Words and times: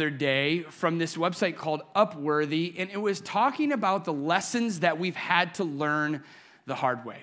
other 0.00 0.08
day 0.08 0.62
from 0.62 0.96
this 0.96 1.14
website 1.14 1.56
called 1.56 1.82
Upworthy, 1.94 2.74
and 2.78 2.88
it 2.88 2.96
was 2.96 3.20
talking 3.20 3.70
about 3.70 4.06
the 4.06 4.12
lessons 4.14 4.80
that 4.80 4.98
we've 4.98 5.14
had 5.14 5.54
to 5.56 5.62
learn 5.62 6.22
the 6.64 6.74
hard 6.74 7.04
way. 7.04 7.18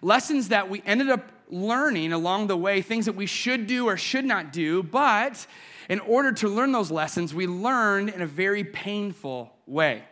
Lessons 0.00 0.48
that 0.48 0.70
we 0.70 0.82
ended 0.86 1.10
up 1.10 1.30
learning 1.50 2.10
along 2.14 2.46
the 2.46 2.56
way, 2.56 2.80
things 2.80 3.04
that 3.04 3.12
we 3.12 3.26
should 3.26 3.66
do 3.66 3.86
or 3.86 3.98
should 3.98 4.24
not 4.24 4.50
do, 4.50 4.82
but 4.82 5.46
in 5.90 6.00
order 6.00 6.32
to 6.32 6.48
learn 6.48 6.72
those 6.72 6.90
lessons, 6.90 7.34
we 7.34 7.46
learned 7.46 8.08
in 8.08 8.22
a 8.22 8.26
very 8.26 8.64
painful 8.64 9.52
way. 9.66 10.02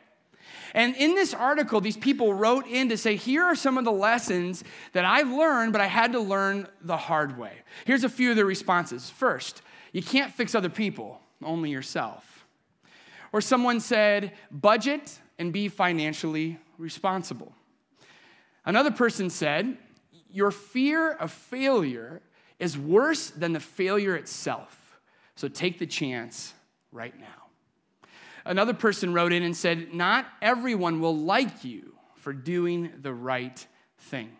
And 0.74 0.94
in 0.96 1.14
this 1.14 1.32
article, 1.32 1.80
these 1.80 1.96
people 1.96 2.34
wrote 2.34 2.66
in 2.66 2.90
to 2.90 2.98
say, 2.98 3.16
here 3.16 3.44
are 3.44 3.54
some 3.54 3.78
of 3.78 3.86
the 3.86 3.92
lessons 3.92 4.62
that 4.92 5.06
I 5.06 5.22
learned, 5.22 5.72
but 5.72 5.80
I 5.80 5.86
had 5.86 6.12
to 6.12 6.20
learn 6.20 6.68
the 6.82 6.98
hard 6.98 7.38
way. 7.38 7.54
Here's 7.86 8.04
a 8.04 8.10
few 8.10 8.28
of 8.28 8.36
the 8.36 8.44
responses. 8.44 9.08
First, 9.08 9.62
you 9.94 10.02
can't 10.02 10.30
fix 10.30 10.54
other 10.54 10.68
people, 10.68 11.18
only 11.44 11.70
yourself. 11.70 12.46
Or 13.32 13.40
someone 13.40 13.80
said, 13.80 14.32
budget 14.50 15.18
and 15.38 15.52
be 15.52 15.68
financially 15.68 16.58
responsible. 16.78 17.54
Another 18.64 18.90
person 18.90 19.30
said, 19.30 19.76
Your 20.30 20.50
fear 20.50 21.12
of 21.12 21.30
failure 21.30 22.20
is 22.58 22.76
worse 22.76 23.30
than 23.30 23.52
the 23.52 23.60
failure 23.60 24.16
itself. 24.16 25.00
So 25.36 25.48
take 25.48 25.78
the 25.78 25.86
chance 25.86 26.52
right 26.92 27.18
now. 27.18 27.26
Another 28.44 28.74
person 28.74 29.14
wrote 29.14 29.32
in 29.32 29.42
and 29.42 29.56
said, 29.56 29.94
Not 29.94 30.26
everyone 30.42 31.00
will 31.00 31.16
like 31.16 31.64
you 31.64 31.94
for 32.16 32.32
doing 32.32 32.90
the 33.00 33.14
right 33.14 33.66
thing. 33.98 34.30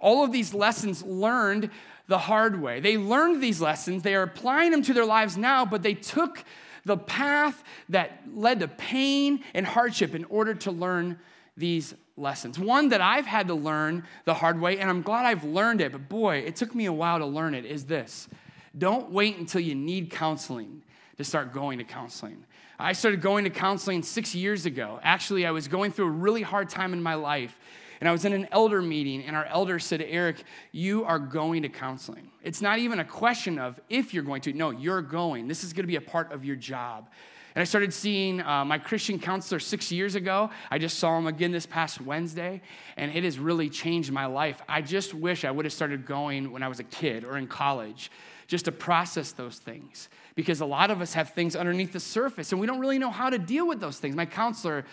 All 0.00 0.24
of 0.24 0.32
these 0.32 0.54
lessons 0.54 1.02
learned 1.02 1.70
the 2.08 2.18
hard 2.18 2.60
way. 2.60 2.80
They 2.80 2.98
learned 2.98 3.42
these 3.42 3.60
lessons, 3.60 4.02
they 4.02 4.14
are 4.14 4.22
applying 4.22 4.70
them 4.70 4.82
to 4.82 4.94
their 4.94 5.04
lives 5.04 5.36
now, 5.36 5.64
but 5.64 5.82
they 5.82 5.94
took 5.94 6.44
the 6.84 6.96
path 6.96 7.64
that 7.88 8.22
led 8.32 8.60
to 8.60 8.68
pain 8.68 9.42
and 9.54 9.66
hardship 9.66 10.14
in 10.14 10.24
order 10.26 10.54
to 10.54 10.70
learn 10.70 11.18
these 11.56 11.94
lessons. 12.16 12.58
One 12.58 12.90
that 12.90 13.00
I've 13.00 13.26
had 13.26 13.48
to 13.48 13.54
learn 13.54 14.04
the 14.24 14.34
hard 14.34 14.60
way, 14.60 14.78
and 14.78 14.88
I'm 14.88 15.02
glad 15.02 15.26
I've 15.26 15.44
learned 15.44 15.80
it, 15.80 15.92
but 15.92 16.08
boy, 16.08 16.38
it 16.38 16.54
took 16.56 16.74
me 16.74 16.86
a 16.86 16.92
while 16.92 17.18
to 17.18 17.26
learn 17.26 17.54
it, 17.54 17.64
is 17.64 17.84
this 17.86 18.28
don't 18.76 19.10
wait 19.10 19.38
until 19.38 19.60
you 19.60 19.74
need 19.74 20.10
counseling 20.10 20.82
to 21.16 21.24
start 21.24 21.52
going 21.52 21.78
to 21.78 21.84
counseling. 21.84 22.44
I 22.78 22.92
started 22.92 23.22
going 23.22 23.44
to 23.44 23.50
counseling 23.50 24.02
six 24.02 24.34
years 24.34 24.66
ago. 24.66 25.00
Actually, 25.02 25.46
I 25.46 25.50
was 25.50 25.66
going 25.66 25.92
through 25.92 26.08
a 26.08 26.10
really 26.10 26.42
hard 26.42 26.68
time 26.68 26.92
in 26.92 27.02
my 27.02 27.14
life. 27.14 27.58
And 28.00 28.08
I 28.08 28.12
was 28.12 28.24
in 28.24 28.32
an 28.32 28.48
elder 28.52 28.82
meeting, 28.82 29.22
and 29.24 29.34
our 29.34 29.46
elder 29.46 29.78
said, 29.78 30.02
Eric, 30.02 30.42
you 30.72 31.04
are 31.04 31.18
going 31.18 31.62
to 31.62 31.68
counseling. 31.68 32.28
It's 32.42 32.60
not 32.60 32.78
even 32.78 32.98
a 32.98 33.04
question 33.04 33.58
of 33.58 33.80
if 33.88 34.12
you're 34.12 34.22
going 34.22 34.42
to. 34.42 34.52
No, 34.52 34.70
you're 34.70 35.02
going. 35.02 35.48
This 35.48 35.64
is 35.64 35.72
going 35.72 35.84
to 35.84 35.88
be 35.88 35.96
a 35.96 36.00
part 36.00 36.32
of 36.32 36.44
your 36.44 36.56
job. 36.56 37.08
And 37.54 37.62
I 37.62 37.64
started 37.64 37.94
seeing 37.94 38.42
uh, 38.42 38.66
my 38.66 38.76
Christian 38.76 39.18
counselor 39.18 39.60
six 39.60 39.90
years 39.90 40.14
ago. 40.14 40.50
I 40.70 40.76
just 40.76 40.98
saw 40.98 41.16
him 41.16 41.26
again 41.26 41.52
this 41.52 41.64
past 41.64 42.02
Wednesday, 42.02 42.60
and 42.98 43.10
it 43.10 43.24
has 43.24 43.38
really 43.38 43.70
changed 43.70 44.12
my 44.12 44.26
life. 44.26 44.60
I 44.68 44.82
just 44.82 45.14
wish 45.14 45.44
I 45.44 45.50
would 45.50 45.64
have 45.64 45.72
started 45.72 46.04
going 46.04 46.52
when 46.52 46.62
I 46.62 46.68
was 46.68 46.80
a 46.80 46.84
kid 46.84 47.24
or 47.24 47.38
in 47.38 47.46
college 47.46 48.10
just 48.46 48.66
to 48.66 48.72
process 48.72 49.32
those 49.32 49.58
things 49.58 50.08
because 50.34 50.60
a 50.60 50.66
lot 50.66 50.90
of 50.90 51.00
us 51.00 51.14
have 51.14 51.30
things 51.30 51.56
underneath 51.56 51.92
the 51.92 52.00
surface 52.00 52.52
and 52.52 52.60
we 52.60 52.66
don't 52.66 52.78
really 52.78 52.98
know 52.98 53.10
how 53.10 53.30
to 53.30 53.38
deal 53.38 53.66
with 53.66 53.80
those 53.80 53.98
things. 53.98 54.14
My 54.14 54.26
counselor 54.26 54.84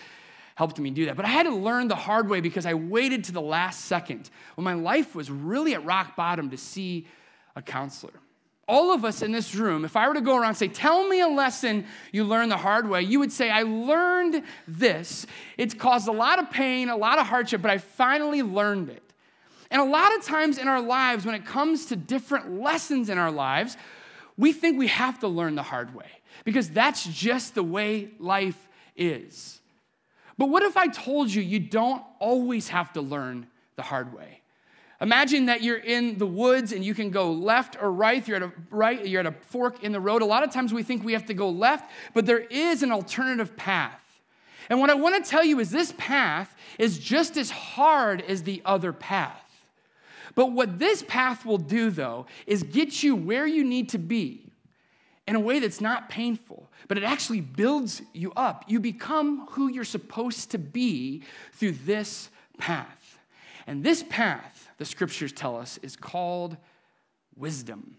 helped 0.55 0.79
me 0.79 0.89
do 0.91 1.05
that. 1.05 1.15
But 1.15 1.25
I 1.25 1.29
had 1.29 1.43
to 1.43 1.55
learn 1.55 1.87
the 1.87 1.95
hard 1.95 2.29
way 2.29 2.41
because 2.41 2.65
I 2.65 2.73
waited 2.73 3.23
to 3.25 3.31
the 3.31 3.41
last 3.41 3.85
second 3.85 4.29
when 4.55 4.65
my 4.65 4.73
life 4.73 5.15
was 5.15 5.31
really 5.31 5.73
at 5.73 5.83
rock 5.85 6.15
bottom 6.15 6.49
to 6.51 6.57
see 6.57 7.07
a 7.55 7.61
counselor. 7.61 8.13
All 8.67 8.93
of 8.93 9.03
us 9.03 9.21
in 9.21 9.31
this 9.31 9.55
room, 9.55 9.83
if 9.83 9.97
I 9.97 10.07
were 10.07 10.13
to 10.13 10.21
go 10.21 10.37
around 10.37 10.49
and 10.49 10.57
say, 10.57 10.69
Tell 10.69 11.07
me 11.07 11.19
a 11.19 11.27
lesson 11.27 11.85
you 12.11 12.23
learned 12.23 12.51
the 12.51 12.57
hard 12.57 12.87
way, 12.87 13.01
you 13.01 13.19
would 13.19 13.31
say, 13.31 13.49
I 13.49 13.63
learned 13.63 14.43
this. 14.67 15.25
It's 15.57 15.73
caused 15.73 16.07
a 16.07 16.13
lot 16.13 16.39
of 16.39 16.49
pain, 16.49 16.89
a 16.89 16.95
lot 16.95 17.19
of 17.19 17.27
hardship, 17.27 17.61
but 17.61 17.71
I 17.71 17.77
finally 17.77 18.41
learned 18.41 18.89
it. 18.89 19.03
And 19.69 19.81
a 19.81 19.85
lot 19.85 20.15
of 20.15 20.23
times 20.23 20.59
in 20.59 20.67
our 20.67 20.81
lives, 20.81 21.25
when 21.25 21.35
it 21.35 21.45
comes 21.45 21.87
to 21.87 21.95
different 21.95 22.61
lessons 22.61 23.09
in 23.09 23.17
our 23.17 23.31
lives, 23.31 23.75
we 24.37 24.53
think 24.53 24.77
we 24.77 24.87
have 24.87 25.19
to 25.19 25.27
learn 25.27 25.55
the 25.55 25.63
hard 25.63 25.93
way 25.93 26.09
because 26.45 26.69
that's 26.69 27.05
just 27.05 27.55
the 27.55 27.63
way 27.63 28.11
life 28.19 28.69
is. 28.95 29.59
But 30.37 30.49
what 30.49 30.63
if 30.63 30.77
I 30.77 30.87
told 30.87 31.33
you 31.33 31.41
you 31.41 31.59
don't 31.59 32.03
always 32.19 32.69
have 32.69 32.93
to 32.93 33.01
learn 33.01 33.47
the 33.75 33.83
hard 33.83 34.13
way? 34.13 34.41
Imagine 35.01 35.47
that 35.47 35.61
you're 35.61 35.77
in 35.77 36.17
the 36.17 36.25
woods 36.25 36.71
and 36.71 36.83
you 36.83 36.93
can 36.93 37.09
go 37.09 37.31
left 37.31 37.75
or 37.81 37.91
right. 37.91 38.25
You're 38.25 38.37
at 38.37 38.43
a 38.43 38.51
right, 38.71 39.05
you're 39.05 39.19
at 39.19 39.25
a 39.25 39.33
fork 39.49 39.83
in 39.83 39.91
the 39.91 39.99
road. 39.99 40.21
A 40.21 40.25
lot 40.25 40.43
of 40.43 40.51
times 40.51 40.73
we 40.73 40.81
think 40.81 41.03
we 41.03 41.13
have 41.13 41.25
to 41.25 41.33
go 41.33 41.49
left, 41.49 41.91
but 42.13 42.25
there 42.25 42.39
is 42.39 42.83
an 42.83 42.91
alternative 42.91 43.55
path. 43.57 43.99
And 44.69 44.79
what 44.79 44.89
I 44.89 44.93
want 44.93 45.21
to 45.23 45.29
tell 45.29 45.43
you 45.43 45.59
is 45.59 45.71
this 45.71 45.93
path 45.97 46.55
is 46.79 46.97
just 46.97 47.35
as 47.35 47.51
hard 47.51 48.21
as 48.21 48.43
the 48.43 48.61
other 48.63 48.93
path. 48.93 49.41
But 50.35 50.53
what 50.53 50.79
this 50.79 51.03
path 51.03 51.45
will 51.45 51.57
do, 51.57 51.89
though, 51.89 52.25
is 52.47 52.63
get 52.63 53.03
you 53.03 53.15
where 53.15 53.45
you 53.45 53.63
need 53.63 53.89
to 53.89 53.97
be 53.97 54.52
in 55.27 55.35
a 55.35 55.39
way 55.39 55.59
that's 55.59 55.81
not 55.81 56.09
painful, 56.09 56.69
but 56.87 56.97
it 56.97 57.03
actually 57.03 57.41
builds 57.41 58.01
you 58.13 58.33
up. 58.35 58.65
You 58.67 58.79
become 58.79 59.47
who 59.51 59.69
you're 59.69 59.85
supposed 59.85 60.51
to 60.51 60.57
be 60.57 61.23
through 61.53 61.73
this 61.85 62.29
path. 62.57 63.19
And 63.65 63.83
this 63.83 64.03
path, 64.09 64.69
the 64.77 64.85
scriptures 64.85 65.31
tell 65.31 65.55
us, 65.55 65.79
is 65.81 65.95
called 65.95 66.57
wisdom. 67.37 67.95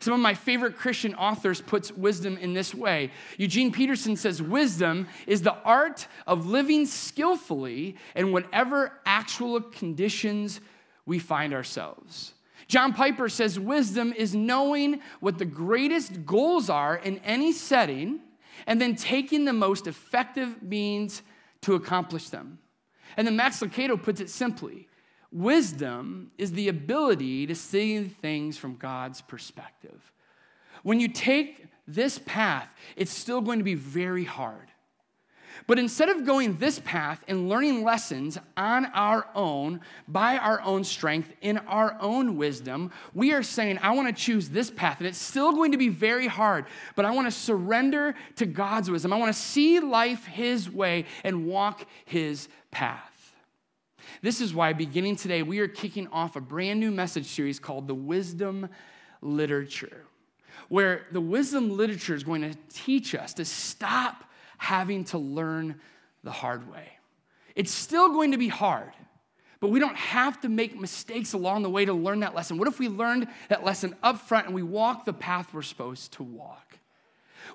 Some 0.00 0.12
of 0.12 0.20
my 0.20 0.34
favorite 0.34 0.76
Christian 0.76 1.14
authors 1.14 1.60
puts 1.60 1.90
wisdom 1.92 2.36
in 2.36 2.52
this 2.52 2.74
way. 2.74 3.10
Eugene 3.38 3.72
Peterson 3.72 4.16
says 4.16 4.42
wisdom 4.42 5.08
is 5.26 5.42
the 5.42 5.54
art 5.62 6.06
of 6.26 6.46
living 6.46 6.84
skillfully 6.84 7.96
in 8.14 8.32
whatever 8.32 8.92
actual 9.06 9.60
conditions 9.60 10.60
we 11.06 11.18
find 11.18 11.54
ourselves. 11.54 12.34
John 12.68 12.92
Piper 12.92 13.28
says 13.28 13.58
wisdom 13.58 14.12
is 14.12 14.34
knowing 14.34 15.00
what 15.20 15.38
the 15.38 15.46
greatest 15.46 16.26
goals 16.26 16.68
are 16.68 16.96
in 16.96 17.18
any 17.18 17.52
setting 17.52 18.20
and 18.66 18.80
then 18.80 18.94
taking 18.94 19.46
the 19.46 19.52
most 19.52 19.86
effective 19.86 20.62
means 20.62 21.22
to 21.62 21.74
accomplish 21.74 22.28
them. 22.28 22.58
And 23.16 23.26
then 23.26 23.36
Max 23.36 23.60
Lucado 23.60 24.00
puts 24.00 24.20
it 24.20 24.30
simply 24.30 24.88
wisdom 25.30 26.30
is 26.38 26.52
the 26.52 26.68
ability 26.68 27.46
to 27.46 27.54
see 27.54 28.02
things 28.02 28.56
from 28.56 28.76
God's 28.76 29.20
perspective. 29.20 30.12
When 30.82 31.00
you 31.00 31.08
take 31.08 31.66
this 31.86 32.18
path, 32.18 32.68
it's 32.96 33.10
still 33.10 33.40
going 33.40 33.58
to 33.58 33.64
be 33.64 33.74
very 33.74 34.24
hard. 34.24 34.70
But 35.66 35.78
instead 35.78 36.08
of 36.08 36.24
going 36.24 36.56
this 36.56 36.78
path 36.78 37.22
and 37.28 37.48
learning 37.48 37.82
lessons 37.82 38.38
on 38.56 38.86
our 38.86 39.26
own, 39.34 39.80
by 40.06 40.38
our 40.38 40.60
own 40.62 40.84
strength, 40.84 41.32
in 41.40 41.58
our 41.58 41.96
own 42.00 42.36
wisdom, 42.36 42.90
we 43.14 43.32
are 43.32 43.42
saying, 43.42 43.78
I 43.82 43.90
want 43.92 44.08
to 44.08 44.22
choose 44.22 44.48
this 44.48 44.70
path. 44.70 44.98
And 44.98 45.06
it's 45.06 45.18
still 45.18 45.52
going 45.52 45.72
to 45.72 45.78
be 45.78 45.88
very 45.88 46.26
hard, 46.26 46.66
but 46.96 47.04
I 47.04 47.10
want 47.10 47.26
to 47.26 47.30
surrender 47.30 48.14
to 48.36 48.46
God's 48.46 48.90
wisdom. 48.90 49.12
I 49.12 49.16
want 49.16 49.34
to 49.34 49.40
see 49.40 49.80
life 49.80 50.24
His 50.26 50.70
way 50.70 51.06
and 51.24 51.46
walk 51.46 51.86
His 52.04 52.48
path. 52.70 53.34
This 54.22 54.40
is 54.40 54.54
why, 54.54 54.72
beginning 54.72 55.16
today, 55.16 55.42
we 55.42 55.58
are 55.60 55.68
kicking 55.68 56.08
off 56.08 56.36
a 56.36 56.40
brand 56.40 56.80
new 56.80 56.90
message 56.90 57.26
series 57.26 57.58
called 57.58 57.86
The 57.86 57.94
Wisdom 57.94 58.68
Literature, 59.20 60.04
where 60.68 61.06
the 61.12 61.20
wisdom 61.20 61.76
literature 61.76 62.14
is 62.14 62.24
going 62.24 62.42
to 62.42 62.56
teach 62.72 63.14
us 63.14 63.34
to 63.34 63.44
stop 63.44 64.24
having 64.58 65.04
to 65.04 65.18
learn 65.18 65.80
the 66.22 66.30
hard 66.30 66.70
way. 66.70 66.88
It's 67.54 67.72
still 67.72 68.10
going 68.10 68.32
to 68.32 68.38
be 68.38 68.48
hard, 68.48 68.92
but 69.60 69.68
we 69.68 69.80
don't 69.80 69.96
have 69.96 70.40
to 70.42 70.48
make 70.48 70.78
mistakes 70.78 71.32
along 71.32 71.62
the 71.62 71.70
way 71.70 71.84
to 71.84 71.92
learn 71.92 72.20
that 72.20 72.34
lesson. 72.34 72.58
What 72.58 72.68
if 72.68 72.78
we 72.78 72.88
learned 72.88 73.28
that 73.48 73.64
lesson 73.64 73.96
up 74.02 74.20
front 74.20 74.46
and 74.46 74.54
we 74.54 74.62
walk 74.62 75.04
the 75.04 75.12
path 75.12 75.52
we're 75.52 75.62
supposed 75.62 76.12
to 76.14 76.22
walk? 76.22 76.78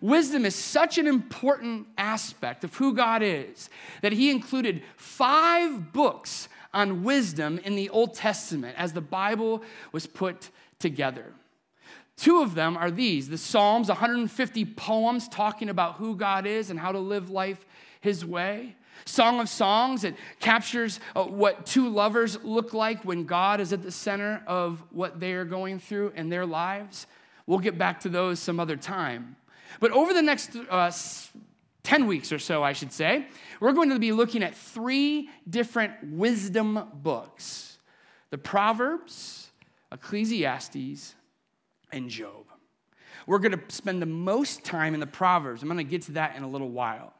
Wisdom 0.01 0.45
is 0.45 0.55
such 0.55 0.97
an 0.97 1.07
important 1.07 1.87
aspect 1.97 2.63
of 2.63 2.75
who 2.75 2.93
God 2.93 3.21
is 3.21 3.69
that 4.01 4.11
He 4.11 4.31
included 4.31 4.83
five 4.95 5.93
books 5.93 6.49
on 6.73 7.03
wisdom 7.03 7.59
in 7.59 7.75
the 7.75 7.89
Old 7.89 8.15
Testament 8.15 8.75
as 8.77 8.93
the 8.93 9.01
Bible 9.01 9.63
was 9.91 10.07
put 10.07 10.49
together. 10.79 11.33
Two 12.15 12.41
of 12.41 12.55
them 12.55 12.77
are 12.77 12.91
these 12.91 13.29
the 13.29 13.37
Psalms, 13.37 13.89
150 13.89 14.65
poems 14.65 15.27
talking 15.27 15.69
about 15.69 15.95
who 15.95 16.15
God 16.15 16.45
is 16.45 16.69
and 16.69 16.79
how 16.79 16.91
to 16.91 16.99
live 16.99 17.29
life 17.29 17.65
His 18.01 18.25
way. 18.25 18.75
Song 19.05 19.39
of 19.39 19.49
Songs, 19.49 20.03
it 20.03 20.15
captures 20.39 20.99
uh, 21.15 21.23
what 21.23 21.65
two 21.65 21.89
lovers 21.89 22.41
look 22.43 22.73
like 22.73 23.03
when 23.03 23.25
God 23.25 23.59
is 23.59 23.73
at 23.73 23.83
the 23.83 23.91
center 23.91 24.41
of 24.47 24.83
what 24.91 25.19
they 25.19 25.33
are 25.33 25.45
going 25.45 25.79
through 25.79 26.13
in 26.15 26.29
their 26.29 26.45
lives. 26.45 27.07
We'll 27.45 27.59
get 27.59 27.77
back 27.77 28.01
to 28.01 28.09
those 28.09 28.39
some 28.39 28.59
other 28.59 28.77
time. 28.77 29.35
But 29.79 29.91
over 29.91 30.13
the 30.13 30.21
next 30.21 30.55
uh, 30.69 30.91
10 31.83 32.07
weeks 32.07 32.31
or 32.31 32.39
so, 32.39 32.63
I 32.63 32.73
should 32.73 32.93
say, 32.93 33.27
we're 33.59 33.73
going 33.73 33.89
to 33.89 33.99
be 33.99 34.11
looking 34.11 34.43
at 34.43 34.55
three 34.55 35.29
different 35.49 35.93
wisdom 36.03 36.87
books 36.93 37.77
the 38.29 38.37
Proverbs, 38.39 39.51
Ecclesiastes, 39.91 41.13
and 41.93 42.09
Job. 42.09 42.45
we're 43.25 43.39
going 43.39 43.57
to 43.57 43.61
spend 43.69 44.01
the 44.01 44.07
most 44.07 44.63
time 44.63 44.93
in 44.93 44.99
the 44.99 45.07
Proverbs. 45.07 45.61
I'm 45.61 45.69
going 45.69 45.77
to 45.77 45.83
get 45.83 46.03
to 46.03 46.13
that 46.13 46.35
in 46.35 46.43
a 46.43 46.49
little 46.49 46.69
while. 46.69 47.13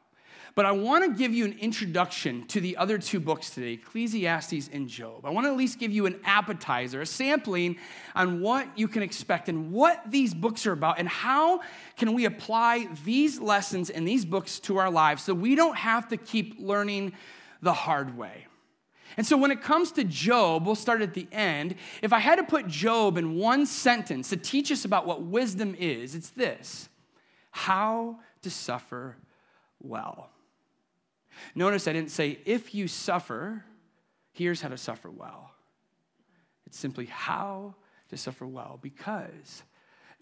But 0.54 0.66
I 0.66 0.72
want 0.72 1.04
to 1.04 1.18
give 1.18 1.34
you 1.34 1.44
an 1.44 1.56
introduction 1.58 2.46
to 2.48 2.60
the 2.60 2.76
other 2.76 2.96
two 2.98 3.18
books 3.18 3.50
today 3.50 3.72
Ecclesiastes 3.72 4.68
and 4.72 4.88
Job. 4.88 5.24
I 5.24 5.30
want 5.30 5.46
to 5.46 5.50
at 5.50 5.56
least 5.56 5.80
give 5.80 5.90
you 5.90 6.06
an 6.06 6.20
appetizer, 6.24 7.00
a 7.00 7.06
sampling 7.06 7.76
on 8.14 8.40
what 8.40 8.68
you 8.78 8.86
can 8.86 9.02
expect 9.02 9.48
and 9.48 9.72
what 9.72 10.02
these 10.08 10.32
books 10.32 10.64
are 10.66 10.72
about 10.72 11.00
and 11.00 11.08
how 11.08 11.60
can 11.96 12.12
we 12.12 12.24
apply 12.24 12.88
these 13.04 13.40
lessons 13.40 13.90
and 13.90 14.06
these 14.06 14.24
books 14.24 14.60
to 14.60 14.76
our 14.76 14.90
lives 14.90 15.24
so 15.24 15.34
we 15.34 15.56
don't 15.56 15.76
have 15.76 16.08
to 16.08 16.16
keep 16.16 16.56
learning 16.60 17.12
the 17.60 17.72
hard 17.72 18.16
way. 18.16 18.46
And 19.16 19.26
so 19.26 19.36
when 19.36 19.50
it 19.50 19.62
comes 19.62 19.92
to 19.92 20.04
Job, 20.04 20.66
we'll 20.66 20.74
start 20.74 21.02
at 21.02 21.14
the 21.14 21.28
end. 21.30 21.76
If 22.02 22.12
I 22.12 22.18
had 22.18 22.36
to 22.36 22.44
put 22.44 22.66
Job 22.66 23.16
in 23.16 23.36
one 23.36 23.66
sentence 23.66 24.30
to 24.30 24.36
teach 24.36 24.72
us 24.72 24.84
about 24.84 25.06
what 25.06 25.22
wisdom 25.22 25.74
is, 25.78 26.14
it's 26.14 26.30
this 26.30 26.88
how 27.50 28.18
to 28.42 28.50
suffer 28.50 29.16
well. 29.80 30.30
Notice 31.54 31.86
I 31.86 31.92
didn't 31.92 32.10
say, 32.10 32.38
if 32.44 32.74
you 32.74 32.88
suffer, 32.88 33.64
here's 34.32 34.60
how 34.60 34.68
to 34.68 34.76
suffer 34.76 35.10
well. 35.10 35.52
It's 36.66 36.78
simply 36.78 37.06
how 37.06 37.74
to 38.10 38.16
suffer 38.16 38.46
well 38.46 38.78
because 38.82 39.62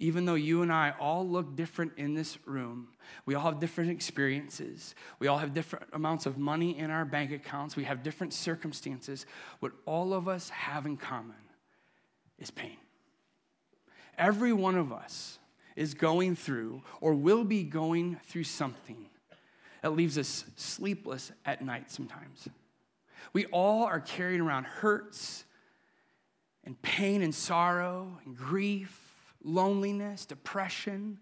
even 0.02 0.24
though 0.24 0.34
you 0.34 0.62
and 0.62 0.72
I 0.72 0.94
all 0.98 1.24
look 1.24 1.54
different 1.54 1.92
in 1.96 2.14
this 2.14 2.36
room, 2.44 2.88
we 3.24 3.36
all 3.36 3.44
have 3.44 3.60
different 3.60 3.92
experiences, 3.92 4.96
we 5.20 5.28
all 5.28 5.38
have 5.38 5.54
different 5.54 5.86
amounts 5.92 6.26
of 6.26 6.36
money 6.36 6.76
in 6.76 6.90
our 6.90 7.04
bank 7.04 7.30
accounts, 7.30 7.76
we 7.76 7.84
have 7.84 8.02
different 8.02 8.34
circumstances, 8.34 9.26
what 9.60 9.70
all 9.86 10.12
of 10.12 10.26
us 10.26 10.48
have 10.50 10.86
in 10.86 10.96
common 10.96 11.36
is 12.40 12.50
pain. 12.50 12.78
Every 14.18 14.52
one 14.52 14.74
of 14.74 14.92
us 14.92 15.38
is 15.76 15.94
going 15.94 16.34
through 16.34 16.82
or 17.00 17.14
will 17.14 17.44
be 17.44 17.62
going 17.62 18.18
through 18.24 18.44
something 18.44 19.06
that 19.82 19.94
leaves 19.94 20.18
us 20.18 20.44
sleepless 20.56 21.30
at 21.46 21.64
night 21.64 21.92
sometimes. 21.92 22.48
We 23.32 23.46
all 23.46 23.84
are 23.84 24.00
carrying 24.00 24.40
around 24.40 24.64
hurts 24.64 25.44
and 26.64 26.80
pain 26.82 27.22
and 27.22 27.32
sorrow 27.32 28.18
and 28.24 28.36
grief, 28.36 29.01
loneliness, 29.44 30.26
depression, 30.26 31.18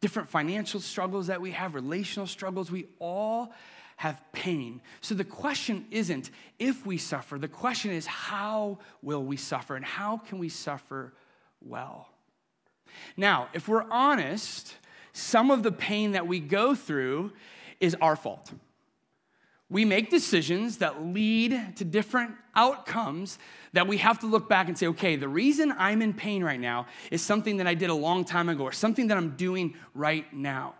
different 0.00 0.28
financial 0.28 0.80
struggles 0.80 1.28
that 1.28 1.40
we 1.40 1.52
have, 1.52 1.74
relational 1.74 2.26
struggles. 2.26 2.70
We 2.70 2.86
all 2.98 3.52
have 3.96 4.20
pain. 4.32 4.80
So 5.00 5.14
the 5.14 5.24
question 5.24 5.86
isn't 5.90 6.30
if 6.58 6.84
we 6.84 6.98
suffer, 6.98 7.38
the 7.38 7.48
question 7.48 7.92
is 7.92 8.06
how 8.06 8.78
will 9.00 9.22
we 9.22 9.36
suffer 9.36 9.76
and 9.76 9.84
how 9.84 10.18
can 10.18 10.38
we 10.38 10.48
suffer 10.48 11.12
well? 11.60 12.08
Now, 13.16 13.48
if 13.52 13.68
we're 13.68 13.88
honest, 13.90 14.74
some 15.12 15.50
of 15.50 15.62
the 15.62 15.72
pain 15.72 16.12
that 16.12 16.26
we 16.26 16.40
go 16.40 16.74
through 16.74 17.32
is 17.80 17.96
our 18.00 18.16
fault. 18.16 18.52
We 19.72 19.86
make 19.86 20.10
decisions 20.10 20.76
that 20.78 21.02
lead 21.02 21.76
to 21.76 21.84
different 21.86 22.32
outcomes 22.54 23.38
that 23.72 23.88
we 23.88 23.96
have 23.96 24.18
to 24.18 24.26
look 24.26 24.46
back 24.46 24.68
and 24.68 24.76
say, 24.76 24.86
okay, 24.88 25.16
the 25.16 25.28
reason 25.28 25.72
I'm 25.78 26.02
in 26.02 26.12
pain 26.12 26.44
right 26.44 26.60
now 26.60 26.88
is 27.10 27.22
something 27.22 27.56
that 27.56 27.66
I 27.66 27.72
did 27.72 27.88
a 27.88 27.94
long 27.94 28.26
time 28.26 28.50
ago 28.50 28.64
or 28.64 28.72
something 28.72 29.06
that 29.06 29.16
I'm 29.16 29.30
doing 29.30 29.74
right 29.94 30.30
now. 30.30 30.74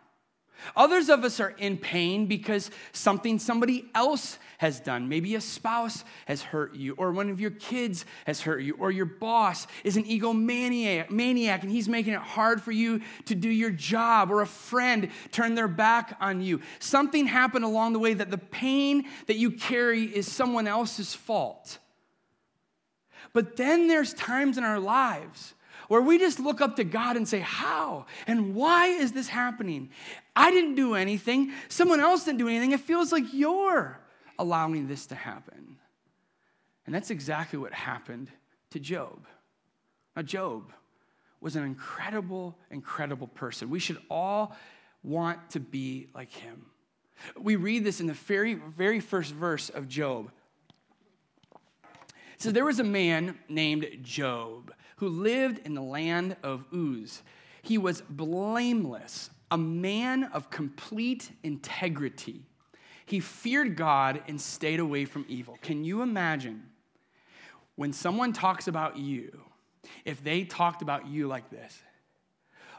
Others 0.76 1.08
of 1.08 1.24
us 1.24 1.40
are 1.40 1.50
in 1.50 1.76
pain 1.76 2.26
because 2.26 2.70
something 2.92 3.38
somebody 3.38 3.90
else 3.94 4.38
has 4.58 4.78
done. 4.78 5.08
Maybe 5.08 5.34
a 5.34 5.40
spouse 5.40 6.04
has 6.26 6.42
hurt 6.42 6.74
you, 6.74 6.94
or 6.96 7.10
one 7.12 7.30
of 7.30 7.40
your 7.40 7.50
kids 7.50 8.04
has 8.26 8.40
hurt 8.40 8.60
you, 8.62 8.76
or 8.78 8.90
your 8.90 9.06
boss 9.06 9.66
is 9.82 9.96
an 9.96 10.04
egomaniac 10.04 11.10
maniac, 11.10 11.62
and 11.62 11.70
he's 11.70 11.88
making 11.88 12.14
it 12.14 12.20
hard 12.20 12.62
for 12.62 12.70
you 12.70 13.00
to 13.26 13.34
do 13.34 13.48
your 13.48 13.70
job, 13.70 14.30
or 14.30 14.40
a 14.40 14.46
friend 14.46 15.10
turned 15.32 15.58
their 15.58 15.68
back 15.68 16.16
on 16.20 16.40
you. 16.40 16.60
Something 16.78 17.26
happened 17.26 17.64
along 17.64 17.92
the 17.92 17.98
way 17.98 18.14
that 18.14 18.30
the 18.30 18.38
pain 18.38 19.08
that 19.26 19.36
you 19.36 19.50
carry 19.50 20.04
is 20.04 20.30
someone 20.30 20.68
else's 20.68 21.14
fault. 21.14 21.78
But 23.32 23.56
then 23.56 23.88
there's 23.88 24.14
times 24.14 24.58
in 24.58 24.64
our 24.64 24.78
lives 24.78 25.54
where 25.88 26.00
we 26.00 26.18
just 26.18 26.40
look 26.40 26.60
up 26.60 26.76
to 26.76 26.84
God 26.84 27.16
and 27.16 27.26
say, 27.26 27.40
How 27.40 28.06
and 28.26 28.54
why 28.54 28.86
is 28.86 29.12
this 29.12 29.28
happening? 29.28 29.90
I 30.34 30.50
didn't 30.50 30.74
do 30.74 30.94
anything. 30.94 31.52
Someone 31.68 32.00
else 32.00 32.24
didn't 32.24 32.38
do 32.38 32.48
anything. 32.48 32.72
It 32.72 32.80
feels 32.80 33.12
like 33.12 33.24
you're 33.32 33.98
allowing 34.38 34.88
this 34.88 35.06
to 35.06 35.14
happen. 35.14 35.76
And 36.86 36.94
that's 36.94 37.10
exactly 37.10 37.58
what 37.58 37.72
happened 37.72 38.28
to 38.70 38.80
Job. 38.80 39.26
Now, 40.16 40.22
Job 40.22 40.72
was 41.40 41.56
an 41.56 41.64
incredible, 41.64 42.56
incredible 42.70 43.26
person. 43.26 43.70
We 43.70 43.78
should 43.78 43.98
all 44.10 44.56
want 45.02 45.50
to 45.50 45.60
be 45.60 46.08
like 46.14 46.32
him. 46.32 46.66
We 47.38 47.56
read 47.56 47.84
this 47.84 48.00
in 48.00 48.06
the 48.06 48.14
very, 48.14 48.54
very 48.54 49.00
first 49.00 49.32
verse 49.32 49.68
of 49.68 49.88
Job. 49.88 50.30
It 52.34 52.42
says, 52.42 52.52
There 52.52 52.64
was 52.64 52.80
a 52.80 52.84
man 52.84 53.38
named 53.48 53.86
Job 54.02 54.72
who 54.96 55.08
lived 55.08 55.66
in 55.66 55.74
the 55.74 55.82
land 55.82 56.36
of 56.42 56.64
Uz. 56.72 57.22
He 57.62 57.78
was 57.78 58.02
blameless, 58.02 59.30
a 59.52 59.58
man 59.58 60.24
of 60.32 60.48
complete 60.48 61.30
integrity. 61.42 62.40
He 63.04 63.20
feared 63.20 63.76
God 63.76 64.22
and 64.26 64.40
stayed 64.40 64.80
away 64.80 65.04
from 65.04 65.26
evil. 65.28 65.58
Can 65.60 65.84
you 65.84 66.00
imagine 66.00 66.62
when 67.76 67.92
someone 67.92 68.32
talks 68.32 68.66
about 68.66 68.96
you, 68.96 69.42
if 70.06 70.24
they 70.24 70.44
talked 70.44 70.80
about 70.80 71.06
you 71.06 71.28
like 71.28 71.50
this? 71.50 71.78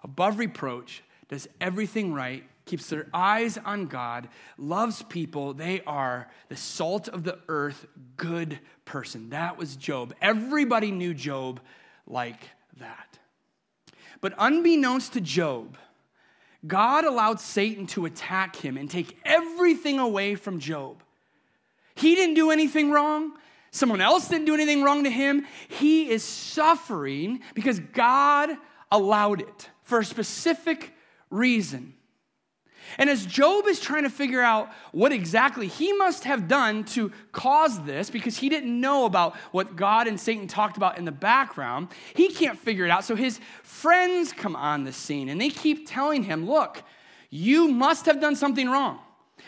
Above 0.03 0.39
reproach, 0.39 1.03
does 1.29 1.47
everything 1.61 2.11
right, 2.11 2.43
keeps 2.65 2.89
their 2.89 3.07
eyes 3.13 3.59
on 3.63 3.85
God, 3.85 4.27
loves 4.57 5.03
people. 5.03 5.53
They 5.53 5.81
are 5.85 6.27
the 6.49 6.57
salt 6.57 7.07
of 7.07 7.23
the 7.23 7.37
earth, 7.47 7.85
good 8.17 8.57
person. 8.83 9.29
That 9.29 9.57
was 9.57 9.75
Job. 9.75 10.15
Everybody 10.23 10.89
knew 10.89 11.13
Job 11.13 11.59
like 12.07 12.49
that. 12.79 13.19
But 14.21 14.33
unbeknownst 14.39 15.13
to 15.13 15.21
Job, 15.21 15.77
God 16.65 17.05
allowed 17.05 17.39
Satan 17.39 17.87
to 17.87 18.05
attack 18.05 18.55
him 18.55 18.77
and 18.77 18.89
take 18.89 19.17
everything 19.25 19.99
away 19.99 20.35
from 20.35 20.59
Job. 20.59 21.03
He 21.95 22.15
didn't 22.15 22.35
do 22.35 22.51
anything 22.51 22.91
wrong. 22.91 23.33
Someone 23.71 24.01
else 24.01 24.27
didn't 24.27 24.45
do 24.45 24.53
anything 24.53 24.83
wrong 24.83 25.03
to 25.03 25.09
him. 25.09 25.45
He 25.67 26.09
is 26.09 26.23
suffering 26.23 27.41
because 27.53 27.79
God 27.79 28.51
allowed 28.91 29.41
it 29.41 29.69
for 29.81 29.99
a 29.99 30.05
specific 30.05 30.93
reason. 31.29 31.95
And 32.97 33.09
as 33.09 33.25
Job 33.25 33.65
is 33.67 33.79
trying 33.79 34.03
to 34.03 34.09
figure 34.09 34.41
out 34.41 34.71
what 34.91 35.11
exactly 35.11 35.67
he 35.67 35.93
must 35.93 36.23
have 36.25 36.47
done 36.47 36.83
to 36.85 37.11
cause 37.31 37.83
this, 37.83 38.09
because 38.09 38.37
he 38.37 38.49
didn't 38.49 38.79
know 38.79 39.05
about 39.05 39.35
what 39.51 39.75
God 39.75 40.07
and 40.07 40.19
Satan 40.19 40.47
talked 40.47 40.77
about 40.77 40.97
in 40.97 41.05
the 41.05 41.11
background, 41.11 41.89
he 42.15 42.29
can't 42.29 42.57
figure 42.57 42.85
it 42.85 42.91
out. 42.91 43.03
So 43.03 43.15
his 43.15 43.39
friends 43.63 44.31
come 44.33 44.55
on 44.55 44.83
the 44.83 44.93
scene 44.93 45.29
and 45.29 45.39
they 45.39 45.49
keep 45.49 45.87
telling 45.87 46.23
him, 46.23 46.45
Look, 46.47 46.83
you 47.29 47.67
must 47.67 48.05
have 48.05 48.21
done 48.21 48.35
something 48.35 48.69
wrong. 48.69 48.99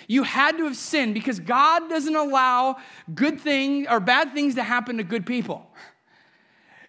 You 0.08 0.24
had 0.24 0.58
to 0.58 0.66
have 0.66 0.76
sinned 0.76 1.14
because 1.14 1.40
God 1.40 1.90
doesn't 1.90 2.16
allow 2.16 2.78
good 3.14 3.40
things 3.40 3.88
or 3.90 4.00
bad 4.00 4.34
things 4.34 4.56
to 4.56 4.64
happen 4.64 4.98
to 4.98 5.04
good 5.04 5.26
people. 5.26 5.70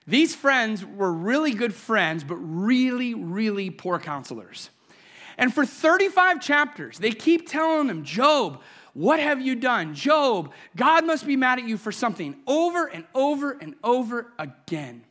These 0.06 0.34
friends 0.34 0.84
were 0.84 1.12
really 1.12 1.52
good 1.52 1.74
friends, 1.74 2.22
but 2.22 2.36
really, 2.36 3.14
really 3.14 3.70
poor 3.70 3.98
counselors. 3.98 4.70
And 5.38 5.52
for 5.52 5.66
35 5.66 6.40
chapters, 6.40 6.98
they 6.98 7.10
keep 7.10 7.48
telling 7.48 7.88
him, 7.88 8.04
Job, 8.04 8.62
what 8.94 9.20
have 9.20 9.40
you 9.40 9.54
done? 9.54 9.94
Job, 9.94 10.52
God 10.74 11.04
must 11.04 11.26
be 11.26 11.36
mad 11.36 11.58
at 11.58 11.68
you 11.68 11.76
for 11.76 11.92
something 11.92 12.34
over 12.46 12.86
and 12.86 13.04
over 13.14 13.52
and 13.52 13.74
over 13.84 14.32
again. 14.38 15.04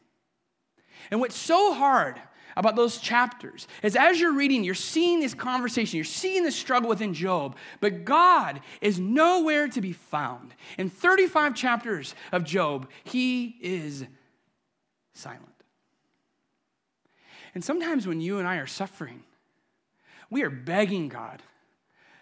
And 1.11 1.19
what's 1.19 1.37
so 1.37 1.73
hard 1.73 2.19
about 2.57 2.75
those 2.75 2.97
chapters 2.97 3.67
is 3.83 3.95
as 3.95 4.19
you're 4.19 4.33
reading, 4.33 4.63
you're 4.63 4.73
seeing 4.73 5.19
this 5.19 5.33
conversation, 5.33 5.97
you're 5.97 6.05
seeing 6.05 6.43
the 6.43 6.51
struggle 6.51 6.89
within 6.89 7.13
Job, 7.13 7.57
but 7.79 8.05
God 8.05 8.61
is 8.81 8.97
nowhere 8.99 9.67
to 9.67 9.81
be 9.81 9.91
found. 9.91 10.55
In 10.77 10.89
35 10.89 11.53
chapters 11.53 12.15
of 12.31 12.43
Job, 12.43 12.89
he 13.03 13.57
is 13.61 14.05
silent. 15.13 15.43
And 17.53 17.63
sometimes 17.63 18.07
when 18.07 18.19
you 18.19 18.39
and 18.39 18.47
I 18.47 18.57
are 18.57 18.67
suffering, 18.67 19.23
we 20.29 20.43
are 20.43 20.49
begging 20.49 21.09
God 21.09 21.41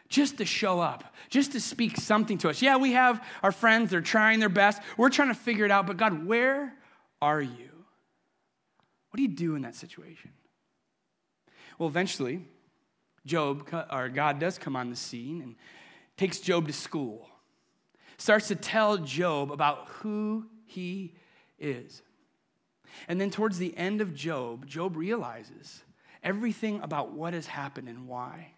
just 0.10 0.38
to 0.38 0.45
show 0.45 0.79
up, 0.79 1.13
just 1.29 1.53
to 1.53 1.60
speak 1.60 1.98
something 1.98 2.38
to 2.39 2.50
us. 2.50 2.62
Yeah, 2.62 2.77
we 2.77 2.91
have 2.91 3.24
our 3.41 3.51
friends, 3.51 3.89
they're 3.91 4.01
trying 4.01 4.39
their 4.39 4.50
best. 4.50 4.81
We're 4.98 5.10
trying 5.10 5.29
to 5.29 5.33
figure 5.33 5.65
it 5.65 5.72
out, 5.72 5.88
but 5.88 5.98
God, 5.98 6.25
where 6.25 6.74
are 7.22 7.41
you? 7.41 7.69
What 9.10 9.17
do 9.17 9.24
you 9.24 9.29
do 9.29 9.55
in 9.55 9.63
that 9.63 9.75
situation? 9.75 10.31
Well, 11.77 11.89
eventually, 11.89 12.45
Job, 13.25 13.67
or 13.91 14.10
God 14.10 14.39
does 14.39 14.57
come 14.57 14.75
on 14.75 14.89
the 14.89 14.95
scene 14.95 15.41
and 15.41 15.55
takes 16.17 16.39
Job 16.39 16.67
to 16.67 16.74
school, 16.74 17.27
starts 18.17 18.50
to 18.50 18.55
tell 18.55 18.98
Job 18.98 19.51
about 19.51 19.88
who 19.88 20.45
he 20.65 21.15
is. 21.57 22.01
And 23.07 23.19
then 23.19 23.31
towards 23.31 23.57
the 23.57 23.75
end 23.75 24.01
of 24.01 24.13
Job, 24.13 24.67
Job 24.67 24.95
realizes 24.95 25.83
everything 26.24 26.80
about 26.82 27.12
what 27.12 27.34
has 27.34 27.48
happened 27.48 27.89
and 27.89 28.08
why. 28.08 28.53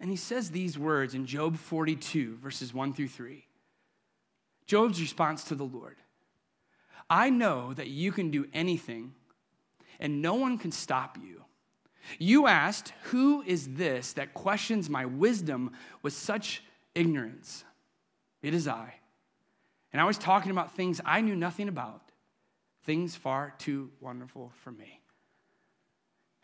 And 0.00 0.10
he 0.10 0.16
says 0.16 0.50
these 0.50 0.78
words 0.78 1.14
in 1.14 1.26
Job 1.26 1.56
42, 1.56 2.36
verses 2.36 2.74
1 2.74 2.92
through 2.92 3.08
3. 3.08 3.46
Job's 4.66 5.00
response 5.00 5.44
to 5.44 5.54
the 5.54 5.64
Lord 5.64 5.96
I 7.10 7.30
know 7.30 7.74
that 7.74 7.88
you 7.88 8.10
can 8.10 8.30
do 8.30 8.46
anything, 8.54 9.14
and 10.00 10.22
no 10.22 10.34
one 10.34 10.56
can 10.56 10.72
stop 10.72 11.18
you. 11.22 11.44
You 12.18 12.46
asked, 12.46 12.94
Who 13.04 13.42
is 13.42 13.74
this 13.74 14.14
that 14.14 14.34
questions 14.34 14.88
my 14.88 15.06
wisdom 15.06 15.72
with 16.02 16.14
such 16.14 16.62
ignorance? 16.94 17.64
It 18.40 18.54
is 18.54 18.66
I. 18.66 18.94
And 19.92 20.00
I 20.00 20.04
was 20.04 20.16
talking 20.16 20.50
about 20.50 20.74
things 20.74 21.00
I 21.04 21.20
knew 21.20 21.36
nothing 21.36 21.68
about, 21.68 22.00
things 22.84 23.14
far 23.14 23.54
too 23.58 23.90
wonderful 24.00 24.52
for 24.64 24.72
me. 24.72 25.01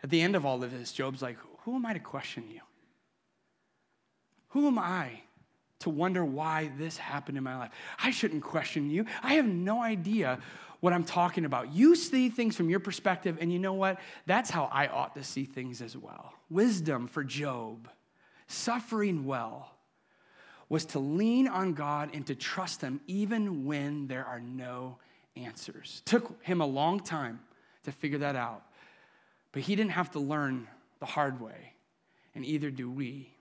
At 0.02 0.10
the 0.10 0.20
end 0.20 0.36
of 0.36 0.46
all 0.46 0.62
of 0.62 0.70
this, 0.70 0.92
Job's 0.92 1.22
like, 1.22 1.36
Who 1.60 1.74
am 1.76 1.86
I 1.86 1.92
to 1.92 1.98
question 1.98 2.44
you? 2.52 2.60
Who 4.48 4.66
am 4.66 4.78
I 4.78 5.20
to 5.80 5.90
wonder 5.90 6.24
why 6.24 6.72
this 6.78 6.96
happened 6.96 7.38
in 7.38 7.44
my 7.44 7.56
life? 7.56 7.70
I 8.02 8.10
shouldn't 8.10 8.42
question 8.42 8.90
you. 8.90 9.06
I 9.22 9.34
have 9.34 9.46
no 9.46 9.82
idea 9.82 10.38
what 10.80 10.92
I'm 10.92 11.04
talking 11.04 11.44
about. 11.44 11.72
You 11.72 11.96
see 11.96 12.28
things 12.28 12.56
from 12.56 12.70
your 12.70 12.80
perspective, 12.80 13.38
and 13.40 13.52
you 13.52 13.58
know 13.58 13.74
what? 13.74 13.98
That's 14.26 14.48
how 14.48 14.68
I 14.72 14.86
ought 14.86 15.14
to 15.16 15.24
see 15.24 15.44
things 15.44 15.82
as 15.82 15.96
well. 15.96 16.32
Wisdom 16.50 17.08
for 17.08 17.24
Job, 17.24 17.88
suffering 18.46 19.24
well, 19.24 19.72
was 20.68 20.84
to 20.84 20.98
lean 20.98 21.48
on 21.48 21.72
God 21.72 22.10
and 22.14 22.26
to 22.26 22.34
trust 22.34 22.80
Him 22.80 23.00
even 23.06 23.64
when 23.64 24.06
there 24.06 24.24
are 24.24 24.40
no 24.40 24.98
answers. 25.44 26.02
Took 26.04 26.42
him 26.42 26.60
a 26.60 26.66
long 26.66 27.00
time 27.00 27.40
to 27.84 27.92
figure 27.92 28.18
that 28.18 28.36
out, 28.36 28.64
but 29.52 29.62
he 29.62 29.76
didn't 29.76 29.92
have 29.92 30.10
to 30.12 30.20
learn 30.20 30.68
the 31.00 31.06
hard 31.06 31.40
way, 31.40 31.74
and 32.34 32.44
either 32.44 32.70
do 32.70 32.90
we 32.90 33.32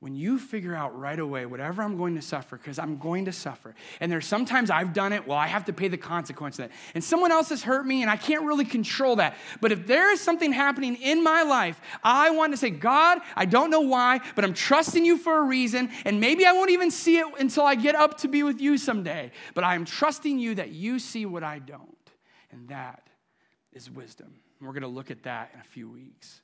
when 0.00 0.14
you 0.14 0.38
figure 0.38 0.76
out 0.76 0.96
right 0.96 1.18
away 1.18 1.44
whatever 1.44 1.82
I'm 1.82 1.96
going 1.96 2.14
to 2.14 2.22
suffer, 2.22 2.56
because 2.56 2.78
I'm 2.78 2.98
going 2.98 3.24
to 3.24 3.32
suffer, 3.32 3.74
and 3.98 4.12
there's 4.12 4.26
sometimes 4.26 4.70
I've 4.70 4.92
done 4.92 5.12
it, 5.12 5.26
well, 5.26 5.36
I 5.36 5.48
have 5.48 5.64
to 5.64 5.72
pay 5.72 5.88
the 5.88 5.96
consequence 5.96 6.58
of 6.58 6.68
that. 6.68 6.76
And 6.94 7.02
someone 7.02 7.32
else 7.32 7.48
has 7.48 7.64
hurt 7.64 7.84
me, 7.84 8.02
and 8.02 8.10
I 8.10 8.16
can't 8.16 8.44
really 8.44 8.64
control 8.64 9.16
that. 9.16 9.36
But 9.60 9.72
if 9.72 9.88
there 9.88 10.12
is 10.12 10.20
something 10.20 10.52
happening 10.52 10.94
in 10.96 11.24
my 11.24 11.42
life, 11.42 11.80
I 12.04 12.30
want 12.30 12.52
to 12.52 12.56
say, 12.56 12.70
God, 12.70 13.18
I 13.34 13.44
don't 13.44 13.70
know 13.70 13.80
why, 13.80 14.20
but 14.36 14.44
I'm 14.44 14.54
trusting 14.54 15.04
you 15.04 15.18
for 15.18 15.36
a 15.38 15.42
reason, 15.42 15.90
and 16.04 16.20
maybe 16.20 16.46
I 16.46 16.52
won't 16.52 16.70
even 16.70 16.92
see 16.92 17.18
it 17.18 17.26
until 17.40 17.64
I 17.64 17.74
get 17.74 17.96
up 17.96 18.18
to 18.18 18.28
be 18.28 18.44
with 18.44 18.60
you 18.60 18.78
someday. 18.78 19.32
But 19.54 19.64
I 19.64 19.74
am 19.74 19.84
trusting 19.84 20.38
you 20.38 20.54
that 20.56 20.70
you 20.70 21.00
see 21.00 21.26
what 21.26 21.42
I 21.42 21.58
don't. 21.58 21.96
And 22.52 22.68
that 22.68 23.02
is 23.72 23.90
wisdom. 23.90 24.34
And 24.58 24.66
we're 24.66 24.74
going 24.74 24.82
to 24.82 24.88
look 24.88 25.10
at 25.10 25.22
that 25.24 25.50
in 25.54 25.60
a 25.60 25.64
few 25.64 25.88
weeks. 25.88 26.40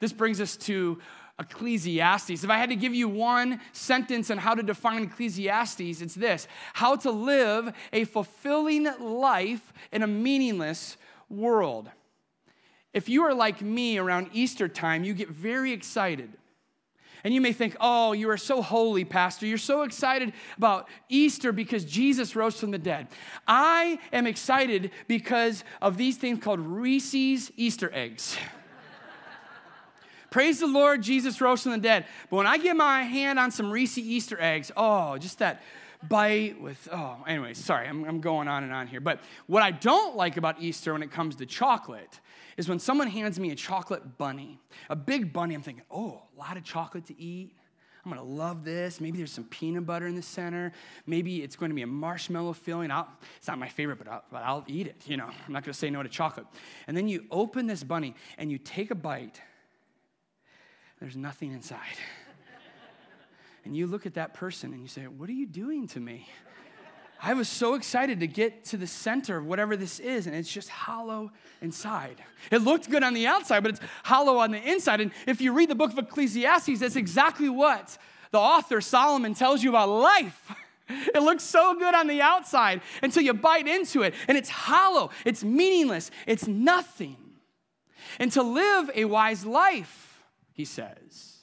This 0.00 0.12
brings 0.12 0.40
us 0.40 0.56
to 0.58 0.98
Ecclesiastes. 1.38 2.44
If 2.44 2.50
I 2.50 2.58
had 2.58 2.70
to 2.70 2.76
give 2.76 2.94
you 2.94 3.08
one 3.08 3.60
sentence 3.72 4.30
on 4.30 4.38
how 4.38 4.54
to 4.54 4.62
define 4.62 5.02
Ecclesiastes, 5.02 6.00
it's 6.00 6.14
this 6.14 6.46
how 6.72 6.96
to 6.96 7.10
live 7.10 7.72
a 7.92 8.04
fulfilling 8.04 8.88
life 9.00 9.72
in 9.92 10.02
a 10.02 10.06
meaningless 10.06 10.96
world. 11.28 11.90
If 12.92 13.08
you 13.08 13.24
are 13.24 13.34
like 13.34 13.60
me 13.60 13.98
around 13.98 14.30
Easter 14.32 14.68
time, 14.68 15.02
you 15.02 15.14
get 15.14 15.28
very 15.28 15.72
excited. 15.72 16.30
And 17.22 17.32
you 17.32 17.40
may 17.40 17.52
think, 17.52 17.76
oh, 17.80 18.12
you 18.12 18.28
are 18.30 18.36
so 18.36 18.60
holy, 18.60 19.04
Pastor. 19.04 19.46
You're 19.46 19.58
so 19.58 19.82
excited 19.82 20.32
about 20.56 20.88
Easter 21.08 21.52
because 21.52 21.84
Jesus 21.84 22.34
rose 22.34 22.58
from 22.58 22.70
the 22.70 22.78
dead. 22.78 23.08
I 23.46 23.98
am 24.12 24.26
excited 24.26 24.90
because 25.06 25.64
of 25.80 25.96
these 25.96 26.16
things 26.16 26.42
called 26.42 26.60
Reese's 26.60 27.52
Easter 27.56 27.90
eggs. 27.94 28.36
Praise 30.30 30.60
the 30.60 30.66
Lord, 30.66 31.02
Jesus 31.02 31.40
rose 31.40 31.62
from 31.62 31.72
the 31.72 31.78
dead. 31.78 32.06
But 32.28 32.36
when 32.36 32.46
I 32.46 32.58
get 32.58 32.76
my 32.76 33.02
hand 33.02 33.38
on 33.38 33.50
some 33.50 33.70
Reese's 33.70 33.98
Easter 33.98 34.40
eggs, 34.40 34.72
oh, 34.76 35.16
just 35.18 35.38
that 35.38 35.62
bite 36.08 36.60
with, 36.60 36.88
oh, 36.92 37.16
anyway, 37.26 37.54
sorry, 37.54 37.88
I'm, 37.88 38.04
I'm 38.04 38.20
going 38.20 38.48
on 38.48 38.64
and 38.64 38.72
on 38.72 38.86
here. 38.86 39.00
But 39.00 39.20
what 39.46 39.62
I 39.62 39.70
don't 39.70 40.16
like 40.16 40.36
about 40.36 40.60
Easter 40.60 40.92
when 40.92 41.02
it 41.02 41.10
comes 41.10 41.36
to 41.36 41.46
chocolate 41.46 42.20
is 42.56 42.68
when 42.68 42.78
someone 42.78 43.08
hands 43.08 43.38
me 43.38 43.50
a 43.50 43.54
chocolate 43.54 44.18
bunny, 44.18 44.60
a 44.88 44.96
big 44.96 45.32
bunny, 45.32 45.54
I'm 45.54 45.62
thinking, 45.62 45.84
oh, 45.90 46.22
a 46.34 46.38
lot 46.38 46.56
of 46.56 46.64
chocolate 46.64 47.06
to 47.06 47.20
eat. 47.20 47.54
I'm 48.04 48.10
gonna 48.10 48.22
love 48.22 48.64
this. 48.64 49.00
Maybe 49.00 49.16
there's 49.16 49.32
some 49.32 49.44
peanut 49.44 49.86
butter 49.86 50.06
in 50.06 50.14
the 50.14 50.22
center. 50.22 50.72
Maybe 51.06 51.42
it's 51.42 51.56
to 51.56 51.74
be 51.74 51.82
a 51.82 51.86
marshmallow 51.86 52.52
filling. 52.52 52.90
I'll, 52.90 53.08
it's 53.38 53.48
not 53.48 53.58
my 53.58 53.68
favorite, 53.68 53.96
but 53.96 54.08
I'll, 54.08 54.24
but 54.30 54.42
I'll 54.42 54.64
eat 54.66 54.86
it. 54.86 54.96
You 55.06 55.16
know, 55.16 55.24
I'm 55.24 55.52
not 55.52 55.64
gonna 55.64 55.72
say 55.72 55.88
no 55.88 56.02
to 56.02 56.08
chocolate. 56.08 56.46
And 56.86 56.94
then 56.94 57.08
you 57.08 57.24
open 57.30 57.66
this 57.66 57.82
bunny 57.82 58.14
and 58.36 58.52
you 58.52 58.58
take 58.58 58.90
a 58.90 58.94
bite 58.94 59.40
there's 61.00 61.16
nothing 61.16 61.52
inside. 61.52 61.98
and 63.64 63.76
you 63.76 63.86
look 63.86 64.06
at 64.06 64.14
that 64.14 64.32
person 64.32 64.72
and 64.72 64.80
you 64.80 64.88
say, 64.88 65.02
What 65.02 65.28
are 65.28 65.34
you 65.34 65.46
doing 65.46 65.86
to 65.88 66.00
me? 66.00 66.28
I 67.26 67.32
was 67.32 67.48
so 67.48 67.72
excited 67.72 68.20
to 68.20 68.26
get 68.26 68.66
to 68.66 68.76
the 68.76 68.86
center 68.86 69.38
of 69.38 69.46
whatever 69.46 69.78
this 69.78 69.98
is, 69.98 70.26
and 70.26 70.36
it's 70.36 70.52
just 70.52 70.68
hollow 70.68 71.32
inside. 71.62 72.22
It 72.50 72.58
looked 72.58 72.90
good 72.90 73.02
on 73.02 73.14
the 73.14 73.26
outside, 73.26 73.62
but 73.62 73.70
it's 73.70 73.80
hollow 74.04 74.36
on 74.36 74.50
the 74.50 74.62
inside. 74.62 75.00
And 75.00 75.10
if 75.26 75.40
you 75.40 75.54
read 75.54 75.70
the 75.70 75.74
book 75.74 75.90
of 75.90 75.98
Ecclesiastes, 75.98 76.80
that's 76.80 76.96
exactly 76.96 77.48
what 77.48 77.96
the 78.30 78.38
author 78.38 78.82
Solomon 78.82 79.32
tells 79.32 79.62
you 79.62 79.70
about 79.70 79.88
life. 79.88 80.52
It 80.86 81.22
looks 81.22 81.42
so 81.42 81.74
good 81.78 81.94
on 81.94 82.08
the 82.08 82.20
outside 82.20 82.82
until 83.02 83.22
you 83.22 83.32
bite 83.32 83.66
into 83.66 84.02
it, 84.02 84.12
and 84.28 84.36
it's 84.36 84.50
hollow, 84.50 85.08
it's 85.24 85.42
meaningless, 85.42 86.10
it's 86.26 86.46
nothing. 86.46 87.16
And 88.18 88.30
to 88.32 88.42
live 88.42 88.90
a 88.94 89.06
wise 89.06 89.46
life, 89.46 90.22
he 90.52 90.66
says, 90.66 91.38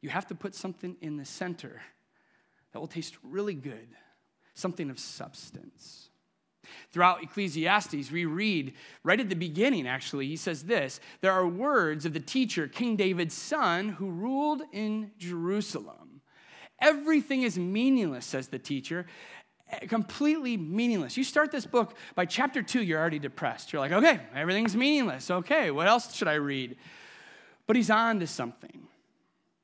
you 0.00 0.10
have 0.10 0.28
to 0.28 0.36
put 0.36 0.54
something 0.54 0.96
in 1.00 1.16
the 1.16 1.24
center 1.24 1.82
that 2.70 2.78
will 2.78 2.86
taste 2.86 3.16
really 3.24 3.54
good, 3.54 3.88
something 4.60 4.90
of 4.90 4.98
substance. 4.98 6.10
Throughout 6.92 7.22
Ecclesiastes, 7.22 8.10
we 8.10 8.24
read 8.24 8.74
right 9.02 9.20
at 9.20 9.28
the 9.28 9.36
beginning, 9.36 9.86
actually, 9.86 10.26
he 10.26 10.36
says 10.36 10.64
this 10.64 11.00
There 11.20 11.32
are 11.32 11.46
words 11.46 12.04
of 12.04 12.12
the 12.12 12.20
teacher, 12.20 12.68
King 12.68 12.96
David's 12.96 13.34
son, 13.34 13.90
who 13.90 14.10
ruled 14.10 14.62
in 14.72 15.10
Jerusalem. 15.18 16.20
Everything 16.80 17.42
is 17.42 17.58
meaningless, 17.58 18.24
says 18.24 18.48
the 18.48 18.58
teacher, 18.58 19.06
eh, 19.70 19.86
completely 19.86 20.56
meaningless. 20.56 21.16
You 21.16 21.24
start 21.24 21.52
this 21.52 21.66
book, 21.66 21.94
by 22.14 22.24
chapter 22.24 22.62
two, 22.62 22.82
you're 22.82 22.98
already 22.98 23.18
depressed. 23.18 23.72
You're 23.72 23.80
like, 23.80 23.92
okay, 23.92 24.20
everything's 24.34 24.76
meaningless. 24.76 25.30
Okay, 25.30 25.70
what 25.70 25.86
else 25.86 26.14
should 26.14 26.28
I 26.28 26.34
read? 26.34 26.76
But 27.66 27.76
he's 27.76 27.90
on 27.90 28.20
to 28.20 28.26
something. 28.26 28.88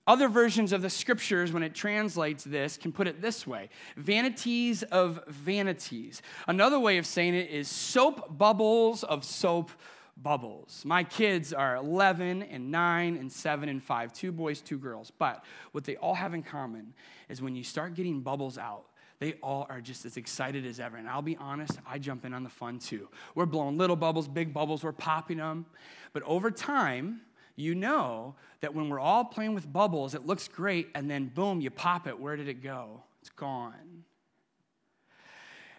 Other 0.06 0.28
versions 0.28 0.72
of 0.72 0.82
the 0.82 0.90
scriptures, 0.90 1.52
when 1.52 1.64
it 1.64 1.74
translates 1.74 2.44
this, 2.44 2.76
can 2.76 2.92
put 2.92 3.08
it 3.08 3.20
this 3.20 3.46
way 3.46 3.68
vanities 3.96 4.82
of 4.84 5.20
vanities. 5.26 6.22
Another 6.46 6.78
way 6.78 6.98
of 6.98 7.06
saying 7.06 7.34
it 7.34 7.50
is 7.50 7.68
soap 7.68 8.38
bubbles 8.38 9.02
of 9.02 9.24
soap 9.24 9.70
bubbles. 10.16 10.82
My 10.84 11.04
kids 11.04 11.52
are 11.52 11.76
11 11.76 12.42
and 12.44 12.70
9 12.70 13.16
and 13.16 13.30
7 13.30 13.68
and 13.68 13.82
5, 13.82 14.12
two 14.12 14.32
boys, 14.32 14.60
two 14.60 14.78
girls. 14.78 15.10
But 15.10 15.44
what 15.72 15.84
they 15.84 15.96
all 15.96 16.14
have 16.14 16.34
in 16.34 16.42
common 16.42 16.94
is 17.28 17.42
when 17.42 17.54
you 17.54 17.64
start 17.64 17.94
getting 17.94 18.20
bubbles 18.20 18.58
out, 18.58 18.84
they 19.18 19.34
all 19.42 19.66
are 19.68 19.80
just 19.80 20.04
as 20.04 20.16
excited 20.16 20.66
as 20.66 20.78
ever. 20.78 20.96
And 20.96 21.08
I'll 21.08 21.22
be 21.22 21.36
honest, 21.36 21.78
I 21.86 21.98
jump 21.98 22.24
in 22.24 22.34
on 22.34 22.44
the 22.44 22.50
fun 22.50 22.78
too. 22.78 23.08
We're 23.34 23.46
blowing 23.46 23.78
little 23.78 23.96
bubbles, 23.96 24.28
big 24.28 24.52
bubbles, 24.52 24.84
we're 24.84 24.92
popping 24.92 25.38
them. 25.38 25.66
But 26.12 26.22
over 26.24 26.50
time, 26.50 27.22
you 27.56 27.74
know 27.74 28.34
that 28.60 28.74
when 28.74 28.88
we're 28.88 29.00
all 29.00 29.24
playing 29.24 29.54
with 29.54 29.70
bubbles, 29.72 30.14
it 30.14 30.26
looks 30.26 30.46
great, 30.46 30.88
and 30.94 31.10
then 31.10 31.26
boom, 31.34 31.60
you 31.60 31.70
pop 31.70 32.06
it. 32.06 32.18
Where 32.18 32.36
did 32.36 32.48
it 32.48 32.62
go? 32.62 33.02
It's 33.20 33.30
gone. 33.30 34.04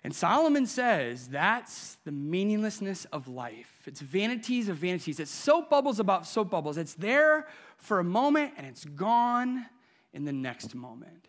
And 0.03 0.15
Solomon 0.15 0.65
says 0.65 1.27
that's 1.27 1.98
the 2.05 2.12
meaninglessness 2.12 3.05
of 3.05 3.27
life. 3.27 3.84
It's 3.86 4.00
vanities 4.00 4.69
of 4.69 4.77
vanities. 4.77 5.19
It's 5.19 5.31
soap 5.31 5.69
bubbles 5.69 6.00
about 6.00 6.25
soap 6.25 6.50
bubbles. 6.50 6.77
It's 6.77 6.93
there 6.93 7.48
for 7.77 8.00
a 8.00 8.03
moment 8.03 8.53
and 8.57 8.65
it's 8.65 8.86
gone 8.86 9.65
in 10.13 10.24
the 10.24 10.31
next 10.31 10.75
moment. 10.75 11.27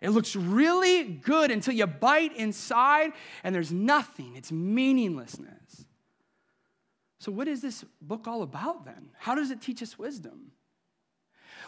It 0.00 0.10
looks 0.10 0.36
really 0.36 1.04
good 1.04 1.50
until 1.50 1.74
you 1.74 1.86
bite 1.86 2.36
inside 2.36 3.12
and 3.42 3.54
there's 3.54 3.72
nothing. 3.72 4.36
It's 4.36 4.52
meaninglessness. 4.52 5.86
So, 7.22 7.30
what 7.30 7.46
is 7.46 7.62
this 7.62 7.84
book 8.00 8.26
all 8.26 8.42
about 8.42 8.84
then? 8.84 9.10
How 9.16 9.36
does 9.36 9.52
it 9.52 9.60
teach 9.60 9.80
us 9.80 9.96
wisdom? 9.96 10.50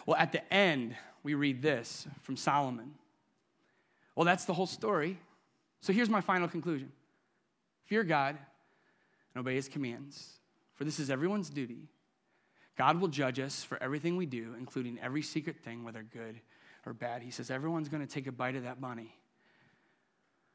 Well, 0.05 0.17
at 0.17 0.33
the 0.33 0.53
end, 0.53 0.97
we 1.23 1.33
read 1.33 1.61
this 1.61 2.05
from 2.23 2.35
Solomon. 2.35 2.95
Well, 4.17 4.25
that's 4.25 4.43
the 4.43 4.53
whole 4.53 4.67
story. 4.67 5.17
So, 5.79 5.93
here's 5.93 6.09
my 6.09 6.19
final 6.19 6.49
conclusion 6.49 6.91
Fear 7.85 8.03
God 8.03 8.37
and 9.33 9.39
obey 9.39 9.55
his 9.55 9.69
commands, 9.69 10.33
for 10.73 10.83
this 10.83 10.99
is 10.99 11.09
everyone's 11.09 11.49
duty. 11.49 11.87
God 12.77 12.99
will 12.99 13.07
judge 13.07 13.39
us 13.39 13.63
for 13.63 13.81
everything 13.81 14.17
we 14.17 14.25
do, 14.25 14.55
including 14.59 14.99
every 15.01 15.21
secret 15.21 15.61
thing, 15.63 15.85
whether 15.85 16.03
good 16.03 16.41
or 16.85 16.91
bad. 16.91 17.21
He 17.21 17.31
says 17.31 17.49
everyone's 17.49 17.87
going 17.87 18.05
to 18.05 18.13
take 18.13 18.27
a 18.27 18.33
bite 18.33 18.57
of 18.57 18.63
that 18.63 18.81
bunny. 18.81 19.15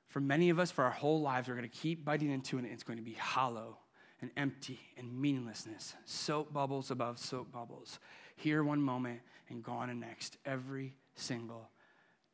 For 0.09 0.21
many 0.21 0.51
of 0.51 0.59
us, 0.59 0.71
for 0.71 0.85
our 0.85 0.91
whole 0.91 1.23
lives, 1.23 1.49
we're 1.49 1.55
going 1.55 1.71
to 1.71 1.75
keep 1.75 2.05
biting 2.05 2.31
into 2.31 2.59
it, 2.59 2.65
and 2.65 2.73
it's 2.75 2.83
going 2.83 2.99
to 2.99 3.03
be 3.03 3.15
hollow 3.15 3.79
and 4.21 4.31
empty 4.37 4.81
and 4.97 5.21
meaninglessness, 5.21 5.95
soap 6.05 6.53
bubbles 6.53 6.91
above 6.91 7.19
soap 7.19 7.51
bubbles, 7.53 7.99
here 8.37 8.63
one 8.63 8.81
moment 8.81 9.21
and 9.49 9.63
gone 9.63 9.89
the 9.89 9.95
next, 9.95 10.37
every 10.45 10.95
single 11.15 11.69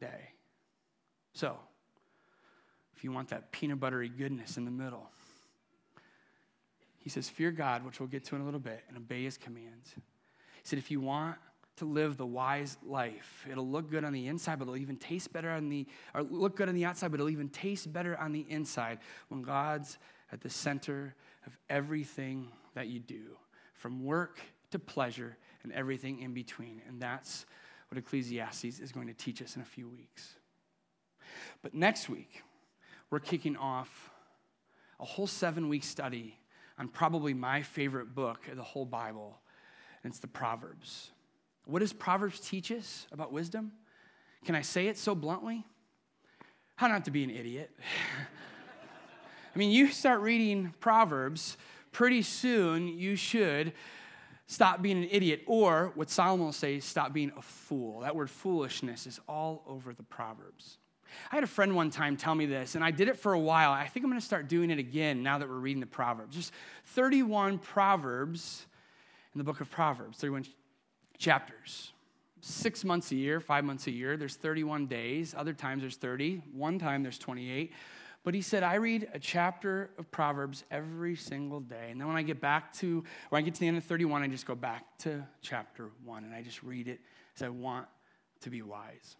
day. 0.00 0.30
So, 1.32 1.56
if 2.96 3.04
you 3.04 3.12
want 3.12 3.28
that 3.28 3.52
peanut 3.52 3.78
buttery 3.78 4.08
goodness 4.08 4.56
in 4.56 4.64
the 4.64 4.70
middle, 4.70 5.10
he 6.98 7.10
says, 7.10 7.28
Fear 7.28 7.52
God, 7.52 7.84
which 7.84 8.00
we'll 8.00 8.08
get 8.08 8.24
to 8.24 8.36
in 8.36 8.42
a 8.42 8.44
little 8.44 8.60
bit, 8.60 8.82
and 8.88 8.96
obey 8.96 9.24
his 9.24 9.36
commands. 9.36 9.92
He 9.94 10.02
said, 10.64 10.78
If 10.78 10.90
you 10.90 11.00
want 11.00 11.36
to 11.76 11.84
live 11.84 12.16
the 12.16 12.26
wise 12.26 12.76
life, 12.84 13.46
it'll 13.50 13.68
look 13.68 13.90
good 13.90 14.04
on 14.04 14.12
the 14.12 14.26
inside, 14.28 14.58
but 14.58 14.64
it'll 14.64 14.76
even 14.76 14.96
taste 14.96 15.32
better 15.32 15.50
on 15.50 15.68
the, 15.68 15.86
or 16.14 16.22
look 16.22 16.56
good 16.56 16.68
on 16.68 16.74
the 16.74 16.84
outside, 16.84 17.10
but 17.10 17.20
it'll 17.20 17.30
even 17.30 17.48
taste 17.48 17.92
better 17.92 18.16
on 18.18 18.32
the 18.32 18.46
inside 18.48 18.98
when 19.28 19.42
God's 19.42 19.98
at 20.32 20.40
the 20.40 20.50
center 20.50 21.14
of 21.46 21.56
everything 21.68 22.48
that 22.74 22.88
you 22.88 22.98
do, 22.98 23.36
from 23.74 24.04
work 24.04 24.40
to 24.70 24.78
pleasure 24.78 25.36
and 25.62 25.72
everything 25.72 26.20
in 26.20 26.32
between. 26.32 26.80
And 26.88 27.00
that's 27.00 27.46
what 27.88 27.98
Ecclesiastes 27.98 28.80
is 28.80 28.92
going 28.92 29.06
to 29.06 29.14
teach 29.14 29.42
us 29.42 29.56
in 29.56 29.62
a 29.62 29.66
few 29.66 29.88
weeks. 29.88 30.34
But 31.62 31.74
next 31.74 32.08
week, 32.08 32.42
we're 33.10 33.20
kicking 33.20 33.56
off 33.56 34.10
a 34.98 35.04
whole 35.04 35.26
seven 35.26 35.68
week 35.68 35.84
study 35.84 36.38
on 36.78 36.88
probably 36.88 37.34
my 37.34 37.62
favorite 37.62 38.14
book 38.14 38.48
of 38.48 38.56
the 38.56 38.62
whole 38.62 38.84
Bible, 38.84 39.38
and 40.02 40.10
it's 40.10 40.20
the 40.20 40.26
Proverbs. 40.26 41.10
What 41.66 41.80
does 41.80 41.92
Proverbs 41.92 42.38
teach 42.38 42.70
us 42.70 43.06
about 43.10 43.32
wisdom? 43.32 43.72
Can 44.44 44.54
I 44.54 44.62
say 44.62 44.86
it 44.86 44.96
so 44.96 45.16
bluntly? 45.16 45.66
How 46.76 46.86
not 46.86 47.04
to 47.06 47.10
be 47.10 47.24
an 47.24 47.30
idiot. 47.30 47.70
I 49.54 49.58
mean, 49.58 49.72
you 49.72 49.88
start 49.88 50.20
reading 50.20 50.72
Proverbs, 50.78 51.56
pretty 51.90 52.22
soon 52.22 52.86
you 52.86 53.16
should 53.16 53.72
stop 54.46 54.80
being 54.80 54.98
an 54.98 55.08
idiot, 55.10 55.42
or 55.46 55.90
what 55.96 56.08
Solomon 56.08 56.46
will 56.46 56.52
say, 56.52 56.78
stop 56.78 57.12
being 57.12 57.32
a 57.36 57.42
fool. 57.42 58.00
That 58.00 58.14
word 58.14 58.30
foolishness 58.30 59.06
is 59.08 59.18
all 59.28 59.64
over 59.66 59.92
the 59.92 60.04
Proverbs. 60.04 60.78
I 61.32 61.36
had 61.36 61.42
a 61.42 61.48
friend 61.48 61.74
one 61.74 61.90
time 61.90 62.16
tell 62.16 62.34
me 62.34 62.46
this, 62.46 62.76
and 62.76 62.84
I 62.84 62.92
did 62.92 63.08
it 63.08 63.16
for 63.16 63.32
a 63.32 63.40
while. 63.40 63.72
I 63.72 63.86
think 63.88 64.04
I'm 64.04 64.10
going 64.10 64.20
to 64.20 64.26
start 64.26 64.46
doing 64.46 64.70
it 64.70 64.78
again 64.78 65.22
now 65.22 65.38
that 65.38 65.48
we're 65.48 65.54
reading 65.54 65.80
the 65.80 65.86
Proverbs. 65.86 66.36
Just 66.36 66.52
31 66.84 67.58
Proverbs 67.58 68.66
in 69.34 69.38
the 69.38 69.44
book 69.44 69.60
of 69.60 69.68
Proverbs, 69.70 70.18
31 70.18 70.44
chapters. 71.18 71.92
Six 72.40 72.84
months 72.84 73.10
a 73.10 73.16
year, 73.16 73.40
five 73.40 73.64
months 73.64 73.86
a 73.86 73.90
year, 73.90 74.16
there's 74.16 74.36
31 74.36 74.86
days. 74.86 75.34
Other 75.36 75.52
times 75.52 75.82
there's 75.82 75.96
30. 75.96 76.42
One 76.52 76.78
time 76.78 77.02
there's 77.02 77.18
28. 77.18 77.72
But 78.22 78.34
he 78.34 78.42
said, 78.42 78.62
I 78.62 78.74
read 78.74 79.08
a 79.14 79.18
chapter 79.18 79.90
of 79.98 80.10
Proverbs 80.10 80.64
every 80.70 81.14
single 81.14 81.60
day. 81.60 81.88
And 81.90 82.00
then 82.00 82.08
when 82.08 82.16
I 82.16 82.22
get 82.22 82.40
back 82.40 82.72
to, 82.74 83.04
when 83.28 83.40
I 83.40 83.44
get 83.44 83.54
to 83.54 83.60
the 83.60 83.68
end 83.68 83.76
of 83.76 83.84
31, 83.84 84.22
I 84.22 84.26
just 84.26 84.46
go 84.46 84.56
back 84.56 84.84
to 84.98 85.24
chapter 85.42 85.90
1 86.04 86.24
and 86.24 86.34
I 86.34 86.42
just 86.42 86.62
read 86.62 86.88
it 86.88 87.00
as 87.36 87.42
I 87.42 87.48
want 87.48 87.86
to 88.40 88.50
be 88.50 88.62
wise. 88.62 89.16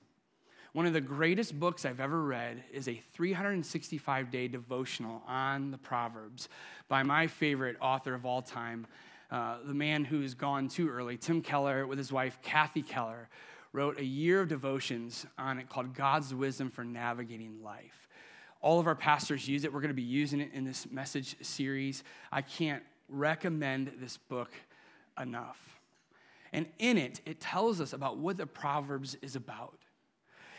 One 0.72 0.86
of 0.86 0.92
the 0.92 1.00
greatest 1.00 1.58
books 1.58 1.86
I've 1.86 2.00
ever 2.00 2.22
read 2.22 2.62
is 2.72 2.86
a 2.86 3.00
365 3.14 4.30
day 4.30 4.46
devotional 4.46 5.22
on 5.26 5.70
the 5.70 5.78
Proverbs 5.78 6.48
by 6.88 7.02
my 7.02 7.28
favorite 7.28 7.76
author 7.80 8.12
of 8.12 8.26
all 8.26 8.42
time, 8.42 8.86
uh, 9.30 9.56
the 9.64 9.74
man 9.74 10.04
who's 10.04 10.34
gone 10.34 10.68
too 10.68 10.88
early, 10.88 11.16
Tim 11.16 11.42
Keller, 11.42 11.86
with 11.86 11.98
his 11.98 12.12
wife, 12.12 12.38
Kathy 12.42 12.82
Keller, 12.82 13.28
wrote 13.72 13.98
a 13.98 14.04
year 14.04 14.40
of 14.40 14.48
devotions 14.48 15.26
on 15.36 15.58
it 15.58 15.68
called 15.68 15.94
God's 15.94 16.34
Wisdom 16.34 16.70
for 16.70 16.84
Navigating 16.84 17.62
Life. 17.62 18.08
All 18.62 18.80
of 18.80 18.86
our 18.86 18.94
pastors 18.94 19.46
use 19.46 19.64
it. 19.64 19.72
We're 19.72 19.80
going 19.80 19.88
to 19.88 19.94
be 19.94 20.02
using 20.02 20.40
it 20.40 20.50
in 20.52 20.64
this 20.64 20.90
message 20.90 21.36
series. 21.42 22.02
I 22.32 22.42
can't 22.42 22.82
recommend 23.08 23.92
this 24.00 24.16
book 24.16 24.50
enough. 25.20 25.60
And 26.52 26.66
in 26.78 26.96
it, 26.96 27.20
it 27.26 27.40
tells 27.40 27.80
us 27.80 27.92
about 27.92 28.18
what 28.18 28.36
the 28.36 28.46
Proverbs 28.46 29.16
is 29.20 29.36
about. 29.36 29.78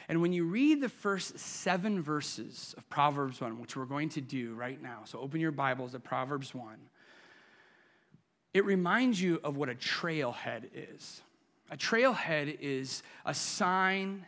And 0.10 0.22
when 0.22 0.32
you 0.32 0.46
read 0.46 0.82
the 0.82 0.90
first 0.90 1.38
seven 1.38 2.02
verses 2.02 2.74
of 2.78 2.88
Proverbs 2.90 3.42
1, 3.42 3.60
which 3.60 3.76
we're 3.76 3.86
going 3.86 4.10
to 4.10 4.22
do 4.22 4.54
right 4.54 4.82
now, 4.82 5.02
so 5.06 5.20
open 5.20 5.42
your 5.42 5.52
Bibles 5.52 5.92
to 5.92 6.00
Proverbs 6.00 6.54
1, 6.54 6.78
it 8.54 8.66
reminds 8.66 9.22
you 9.22 9.40
of 9.44 9.58
what 9.58 9.70
a 9.70 9.76
trailhead 9.76 10.70
is. 10.74 11.22
A 11.70 11.78
trailhead 11.78 12.58
is 12.62 13.04
a 13.26 13.34
sign 13.34 14.26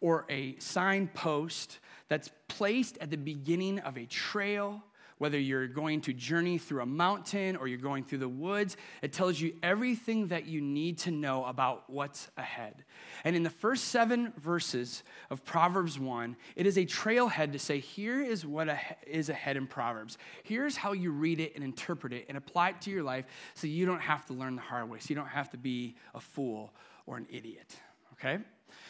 or 0.00 0.24
a 0.28 0.56
signpost 0.58 1.78
that's 2.08 2.30
placed 2.48 2.98
at 2.98 3.10
the 3.10 3.16
beginning 3.16 3.78
of 3.80 3.96
a 3.96 4.06
trail, 4.06 4.82
whether 5.18 5.38
you're 5.38 5.66
going 5.66 6.00
to 6.02 6.12
journey 6.12 6.58
through 6.58 6.82
a 6.82 6.86
mountain 6.86 7.56
or 7.56 7.66
you're 7.66 7.78
going 7.78 8.04
through 8.04 8.18
the 8.18 8.28
woods. 8.28 8.76
It 9.02 9.12
tells 9.12 9.40
you 9.40 9.54
everything 9.62 10.28
that 10.28 10.46
you 10.46 10.60
need 10.60 10.98
to 10.98 11.10
know 11.10 11.44
about 11.44 11.88
what's 11.88 12.30
ahead. 12.36 12.84
And 13.24 13.34
in 13.34 13.42
the 13.42 13.50
first 13.50 13.86
seven 13.86 14.32
verses 14.38 15.02
of 15.30 15.44
Proverbs 15.44 15.98
1, 15.98 16.36
it 16.54 16.66
is 16.66 16.76
a 16.76 16.84
trailhead 16.84 17.52
to 17.52 17.58
say, 17.58 17.78
here 17.78 18.22
is 18.22 18.44
what 18.44 18.68
is 19.06 19.28
ahead 19.28 19.56
in 19.56 19.66
Proverbs. 19.66 20.18
Here's 20.42 20.76
how 20.76 20.92
you 20.92 21.12
read 21.12 21.40
it 21.40 21.54
and 21.54 21.64
interpret 21.64 22.12
it 22.12 22.26
and 22.28 22.36
apply 22.36 22.70
it 22.70 22.80
to 22.82 22.90
your 22.90 23.02
life 23.02 23.24
so 23.54 23.66
you 23.66 23.86
don't 23.86 24.00
have 24.00 24.26
to 24.26 24.34
learn 24.34 24.56
the 24.56 24.62
hard 24.62 24.90
way, 24.90 24.98
so 24.98 25.06
you 25.08 25.16
don't 25.16 25.26
have 25.26 25.50
to 25.50 25.58
be 25.58 25.96
a 26.14 26.20
fool 26.20 26.74
or 27.06 27.16
an 27.16 27.26
idiot. 27.30 27.76
Okay? 28.14 28.38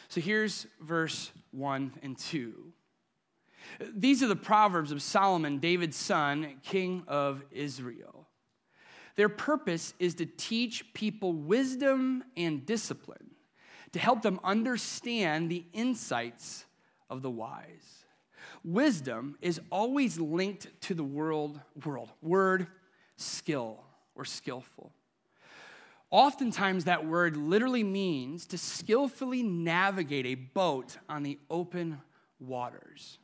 So 0.08 0.20
here's 0.20 0.66
verse 0.80 1.30
1 1.52 1.94
and 2.02 2.16
2. 2.16 2.72
These 3.94 4.22
are 4.22 4.28
the 4.28 4.36
Proverbs 4.36 4.92
of 4.92 5.02
Solomon, 5.02 5.58
David's 5.58 5.96
son, 5.96 6.56
king 6.62 7.04
of 7.06 7.42
Israel. 7.50 8.28
Their 9.16 9.28
purpose 9.28 9.94
is 9.98 10.14
to 10.16 10.26
teach 10.26 10.92
people 10.92 11.32
wisdom 11.32 12.22
and 12.36 12.66
discipline, 12.66 13.30
to 13.92 13.98
help 13.98 14.22
them 14.22 14.38
understand 14.44 15.50
the 15.50 15.64
insights 15.72 16.66
of 17.08 17.22
the 17.22 17.30
wise. 17.30 18.04
Wisdom 18.64 19.36
is 19.40 19.60
always 19.70 20.18
linked 20.18 20.68
to 20.82 20.94
the 20.94 21.04
world, 21.04 21.60
world, 21.84 22.10
word, 22.20 22.66
skill, 23.16 23.82
or 24.14 24.24
skillful. 24.24 24.92
Oftentimes, 26.10 26.84
that 26.84 27.06
word 27.06 27.36
literally 27.36 27.84
means 27.84 28.46
to 28.46 28.58
skillfully 28.58 29.42
navigate 29.42 30.26
a 30.26 30.34
boat 30.34 30.98
on 31.08 31.22
the 31.22 31.38
open 31.50 32.00
waters. 32.38 33.18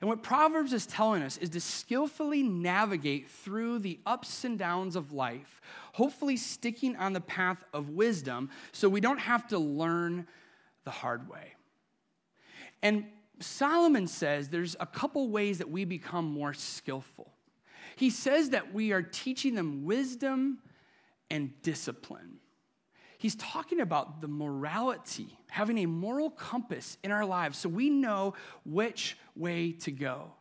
And 0.00 0.08
what 0.08 0.22
Proverbs 0.22 0.72
is 0.72 0.86
telling 0.86 1.22
us 1.22 1.36
is 1.36 1.50
to 1.50 1.60
skillfully 1.60 2.42
navigate 2.42 3.28
through 3.28 3.80
the 3.80 4.00
ups 4.06 4.44
and 4.44 4.58
downs 4.58 4.96
of 4.96 5.12
life, 5.12 5.60
hopefully 5.92 6.38
sticking 6.38 6.96
on 6.96 7.12
the 7.12 7.20
path 7.20 7.62
of 7.74 7.90
wisdom 7.90 8.48
so 8.72 8.88
we 8.88 9.00
don't 9.00 9.20
have 9.20 9.46
to 9.48 9.58
learn 9.58 10.26
the 10.84 10.90
hard 10.90 11.28
way. 11.28 11.54
And 12.82 13.04
Solomon 13.40 14.06
says 14.06 14.48
there's 14.48 14.74
a 14.80 14.86
couple 14.86 15.28
ways 15.28 15.58
that 15.58 15.70
we 15.70 15.84
become 15.84 16.24
more 16.24 16.54
skillful. 16.54 17.32
He 17.96 18.08
says 18.08 18.50
that 18.50 18.72
we 18.72 18.92
are 18.92 19.02
teaching 19.02 19.54
them 19.54 19.84
wisdom 19.84 20.60
and 21.30 21.52
discipline. 21.62 22.39
He's 23.20 23.34
talking 23.34 23.80
about 23.80 24.22
the 24.22 24.28
morality, 24.28 25.36
having 25.50 25.76
a 25.76 25.84
moral 25.84 26.30
compass 26.30 26.96
in 27.04 27.10
our 27.10 27.26
lives 27.26 27.58
so 27.58 27.68
we 27.68 27.90
know 27.90 28.32
which 28.64 29.18
way 29.36 29.72
to 29.72 29.90
go. 29.90 30.32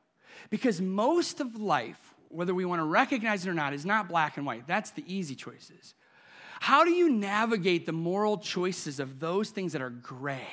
Because 0.49 0.79
most 0.79 1.41
of 1.41 1.59
life, 1.59 2.15
whether 2.29 2.53
we 2.53 2.63
want 2.63 2.79
to 2.79 2.85
recognize 2.85 3.45
it 3.45 3.49
or 3.49 3.53
not, 3.53 3.73
is 3.73 3.85
not 3.85 4.07
black 4.07 4.37
and 4.37 4.45
white. 4.45 4.65
That's 4.65 4.91
the 4.91 5.03
easy 5.13 5.35
choices. 5.35 5.93
How 6.61 6.85
do 6.85 6.91
you 6.91 7.09
navigate 7.09 7.85
the 7.85 7.91
moral 7.91 8.37
choices 8.37 9.01
of 9.01 9.19
those 9.19 9.49
things 9.49 9.73
that 9.73 9.81
are 9.81 9.89
gray? 9.89 10.47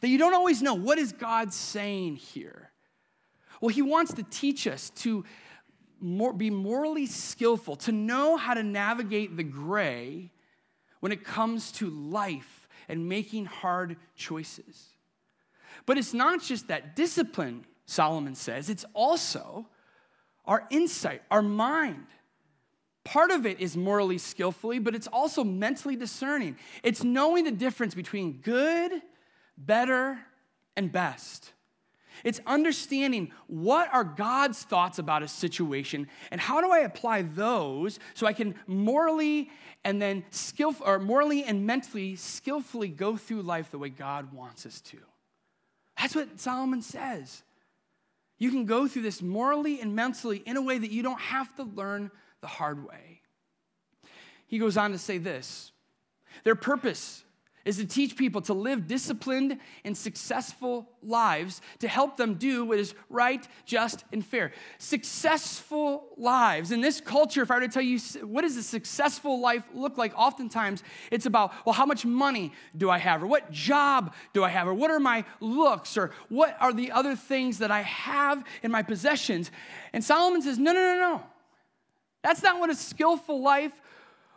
That 0.00 0.08
you 0.08 0.16
don't 0.16 0.32
always 0.32 0.62
know 0.62 0.72
what 0.72 0.96
is 0.96 1.12
God 1.12 1.52
saying 1.52 2.16
here? 2.16 2.70
Well, 3.60 3.68
he 3.68 3.82
wants 3.82 4.14
to 4.14 4.22
teach 4.22 4.66
us 4.66 4.88
to 5.02 5.22
more, 6.00 6.32
be 6.32 6.48
morally 6.48 7.04
skillful, 7.04 7.76
to 7.76 7.92
know 7.92 8.38
how 8.38 8.54
to 8.54 8.62
navigate 8.62 9.36
the 9.36 9.44
gray 9.44 10.30
when 11.00 11.12
it 11.12 11.24
comes 11.24 11.72
to 11.72 11.88
life 11.88 12.68
and 12.88 13.08
making 13.08 13.46
hard 13.46 13.96
choices. 14.14 14.88
But 15.84 15.98
it's 15.98 16.14
not 16.14 16.42
just 16.42 16.68
that 16.68 16.96
discipline, 16.96 17.64
Solomon 17.84 18.34
says, 18.34 18.70
it's 18.70 18.84
also 18.94 19.66
our 20.44 20.66
insight, 20.70 21.22
our 21.30 21.42
mind. 21.42 22.06
Part 23.04 23.30
of 23.30 23.46
it 23.46 23.60
is 23.60 23.76
morally 23.76 24.18
skillfully, 24.18 24.78
but 24.78 24.94
it's 24.94 25.06
also 25.06 25.44
mentally 25.44 25.94
discerning. 25.94 26.56
It's 26.82 27.04
knowing 27.04 27.44
the 27.44 27.52
difference 27.52 27.94
between 27.94 28.40
good, 28.42 29.00
better, 29.56 30.18
and 30.76 30.90
best. 30.90 31.52
It's 32.24 32.40
understanding 32.46 33.32
what 33.46 33.92
are 33.92 34.04
God's 34.04 34.62
thoughts 34.62 34.98
about 34.98 35.22
a 35.22 35.28
situation 35.28 36.08
and 36.30 36.40
how 36.40 36.60
do 36.60 36.70
I 36.70 36.80
apply 36.80 37.22
those 37.22 37.98
so 38.14 38.26
I 38.26 38.32
can 38.32 38.54
morally 38.66 39.50
and 39.84 40.00
then 40.00 40.24
skillful 40.30 40.86
or 40.86 40.98
morally 40.98 41.44
and 41.44 41.66
mentally 41.66 42.16
skillfully 42.16 42.88
go 42.88 43.16
through 43.16 43.42
life 43.42 43.70
the 43.70 43.78
way 43.78 43.88
God 43.88 44.32
wants 44.32 44.66
us 44.66 44.80
to. 44.82 44.98
That's 45.98 46.14
what 46.14 46.40
Solomon 46.40 46.82
says. 46.82 47.42
You 48.38 48.50
can 48.50 48.66
go 48.66 48.86
through 48.86 49.02
this 49.02 49.22
morally 49.22 49.80
and 49.80 49.94
mentally 49.94 50.38
in 50.38 50.56
a 50.56 50.62
way 50.62 50.78
that 50.78 50.90
you 50.90 51.02
don't 51.02 51.20
have 51.20 51.54
to 51.56 51.62
learn 51.62 52.10
the 52.40 52.46
hard 52.46 52.86
way. 52.86 53.22
He 54.46 54.58
goes 54.58 54.76
on 54.76 54.92
to 54.92 54.98
say 54.98 55.18
this 55.18 55.72
their 56.44 56.54
purpose 56.54 57.24
is 57.66 57.76
to 57.78 57.84
teach 57.84 58.16
people 58.16 58.40
to 58.40 58.54
live 58.54 58.86
disciplined 58.86 59.58
and 59.84 59.96
successful 59.96 60.88
lives 61.02 61.60
to 61.80 61.88
help 61.88 62.16
them 62.16 62.34
do 62.34 62.64
what 62.64 62.78
is 62.78 62.94
right, 63.10 63.46
just, 63.64 64.04
and 64.12 64.24
fair. 64.24 64.52
Successful 64.78 66.06
lives. 66.16 66.70
In 66.70 66.80
this 66.80 67.00
culture, 67.00 67.42
if 67.42 67.50
I 67.50 67.56
were 67.56 67.62
to 67.62 67.68
tell 67.68 67.82
you 67.82 67.98
what 68.24 68.42
does 68.42 68.56
a 68.56 68.62
successful 68.62 69.40
life 69.40 69.64
look 69.74 69.98
like, 69.98 70.16
oftentimes 70.16 70.84
it's 71.10 71.26
about, 71.26 71.52
well, 71.66 71.72
how 71.72 71.86
much 71.86 72.06
money 72.06 72.52
do 72.76 72.88
I 72.88 72.98
have? 72.98 73.22
Or 73.22 73.26
what 73.26 73.50
job 73.50 74.14
do 74.32 74.44
I 74.44 74.48
have? 74.48 74.68
Or 74.68 74.74
what 74.74 74.92
are 74.92 75.00
my 75.00 75.24
looks? 75.40 75.96
Or 75.96 76.12
what 76.28 76.56
are 76.60 76.72
the 76.72 76.92
other 76.92 77.16
things 77.16 77.58
that 77.58 77.72
I 77.72 77.82
have 77.82 78.44
in 78.62 78.70
my 78.70 78.84
possessions? 78.84 79.50
And 79.92 80.04
Solomon 80.04 80.40
says, 80.40 80.56
no, 80.56 80.72
no, 80.72 80.94
no, 80.94 81.00
no. 81.00 81.22
That's 82.22 82.44
not 82.44 82.60
what 82.60 82.70
a 82.70 82.76
skillful 82.76 83.42
life 83.42 83.72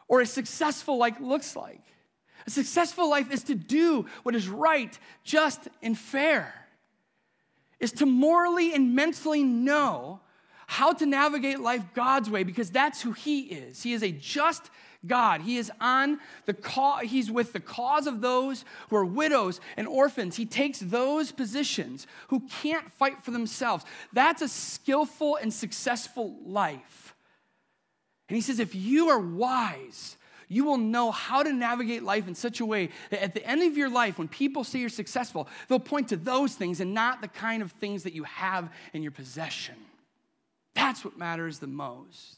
or 0.08 0.22
a 0.22 0.26
successful 0.26 0.98
life 0.98 1.20
looks 1.20 1.56
like. 1.56 1.82
A 2.50 2.52
successful 2.52 3.08
life 3.08 3.32
is 3.32 3.44
to 3.44 3.54
do 3.54 4.08
what 4.24 4.34
is 4.34 4.50
right, 4.50 4.98
just, 5.24 5.68
and 5.84 5.96
fair, 5.96 6.52
is 7.80 7.92
to 7.92 8.08
morally 8.08 8.74
and 8.74 8.96
mentally 8.96 9.44
know 9.44 10.20
how 10.66 10.92
to 10.94 11.06
navigate 11.06 11.60
life 11.60 11.84
God's 11.94 12.28
way 12.28 12.42
because 12.42 12.72
that's 12.72 13.04
who 13.04 13.12
He 13.12 13.42
is. 13.42 13.84
He 13.84 13.94
is 13.94 14.02
a 14.02 14.12
just 14.12 14.72
God. 15.06 15.42
He 15.42 15.58
is 15.58 15.72
on 15.80 16.20
the 16.48 16.56
cause, 16.56 17.04
He's 17.04 17.30
with 17.30 17.54
the 17.54 17.60
cause 17.60 18.08
of 18.08 18.20
those 18.20 18.66
who 18.90 18.96
are 18.96 19.06
widows 19.06 19.62
and 19.78 19.88
orphans. 19.88 20.36
He 20.36 20.48
takes 20.48 20.80
those 20.80 21.32
positions 21.32 22.08
who 22.30 22.40
can't 22.50 22.92
fight 22.94 23.24
for 23.24 23.30
themselves. 23.30 23.86
That's 24.12 24.42
a 24.42 24.48
skillful 24.48 25.36
and 25.36 25.54
successful 25.54 26.36
life. 26.44 27.14
And 28.28 28.36
he 28.36 28.42
says, 28.42 28.58
if 28.58 28.74
you 28.74 29.10
are 29.10 29.20
wise, 29.20 30.18
you 30.50 30.66
will 30.66 30.78
know 30.78 31.12
how 31.12 31.44
to 31.44 31.54
navigate 31.54 32.04
life 32.04 32.28
in 32.28 32.34
such 32.36 32.60
a 32.60 32.66
way 32.66 32.90
that 33.12 33.24
at 33.24 33.34
the 33.36 33.46
end 33.46 33.62
of 33.64 33.78
your 33.78 33.90
life, 33.90 34.18
when 34.18 34.28
people 34.28 34.64
say 34.64 34.80
you're 34.80 34.90
successful, 34.90 35.48
they'll 35.68 35.80
point 35.80 36.10
to 36.10 36.18
those 36.18 36.56
things 36.56 36.82
and 36.82 36.94
not 36.94 37.22
the 37.22 37.28
kind 37.28 37.62
of 37.62 37.72
things 37.74 38.04
that 38.04 38.14
you 38.14 38.24
have 38.24 38.70
in 38.92 39.04
your 39.04 39.12
possession. 39.12 39.76
That's 40.74 41.06
what 41.06 41.18
matters 41.18 41.60
the 41.60 41.68
most. 41.68 42.38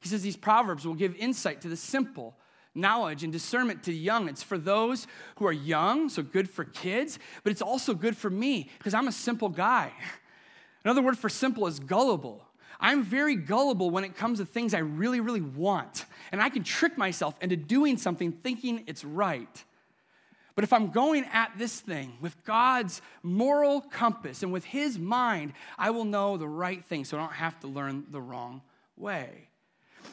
He 0.00 0.08
says 0.08 0.20
these 0.20 0.36
proverbs 0.36 0.86
will 0.86 0.94
give 0.94 1.16
insight 1.16 1.62
to 1.62 1.68
the 1.68 1.78
simple, 1.78 2.36
knowledge 2.74 3.24
and 3.24 3.32
discernment 3.32 3.82
to 3.84 3.90
the 3.90 3.96
young. 3.96 4.28
It's 4.28 4.42
for 4.42 4.58
those 4.58 5.06
who 5.36 5.46
are 5.46 5.52
young, 5.52 6.10
so 6.10 6.22
good 6.22 6.50
for 6.50 6.64
kids, 6.64 7.18
but 7.42 7.52
it's 7.52 7.62
also 7.62 7.94
good 7.94 8.18
for 8.18 8.28
me 8.28 8.68
because 8.76 8.92
I'm 8.92 9.08
a 9.08 9.12
simple 9.12 9.48
guy. 9.48 9.92
Another 10.84 11.00
word 11.00 11.16
for 11.16 11.30
simple 11.30 11.66
is 11.66 11.80
gullible. 11.80 12.46
I'm 12.84 13.02
very 13.02 13.34
gullible 13.34 13.88
when 13.88 14.04
it 14.04 14.14
comes 14.14 14.40
to 14.40 14.44
things 14.44 14.74
I 14.74 14.80
really, 14.80 15.20
really 15.20 15.40
want. 15.40 16.04
And 16.32 16.42
I 16.42 16.50
can 16.50 16.62
trick 16.62 16.98
myself 16.98 17.34
into 17.40 17.56
doing 17.56 17.96
something 17.96 18.30
thinking 18.30 18.84
it's 18.86 19.06
right. 19.06 19.64
But 20.54 20.64
if 20.64 20.72
I'm 20.72 20.90
going 20.90 21.24
at 21.32 21.52
this 21.56 21.80
thing 21.80 22.12
with 22.20 22.36
God's 22.44 23.00
moral 23.22 23.80
compass 23.80 24.42
and 24.42 24.52
with 24.52 24.66
His 24.66 24.98
mind, 24.98 25.54
I 25.78 25.92
will 25.92 26.04
know 26.04 26.36
the 26.36 26.46
right 26.46 26.84
thing 26.84 27.06
so 27.06 27.16
I 27.16 27.20
don't 27.20 27.32
have 27.32 27.58
to 27.60 27.68
learn 27.68 28.04
the 28.10 28.20
wrong 28.20 28.60
way. 28.98 29.48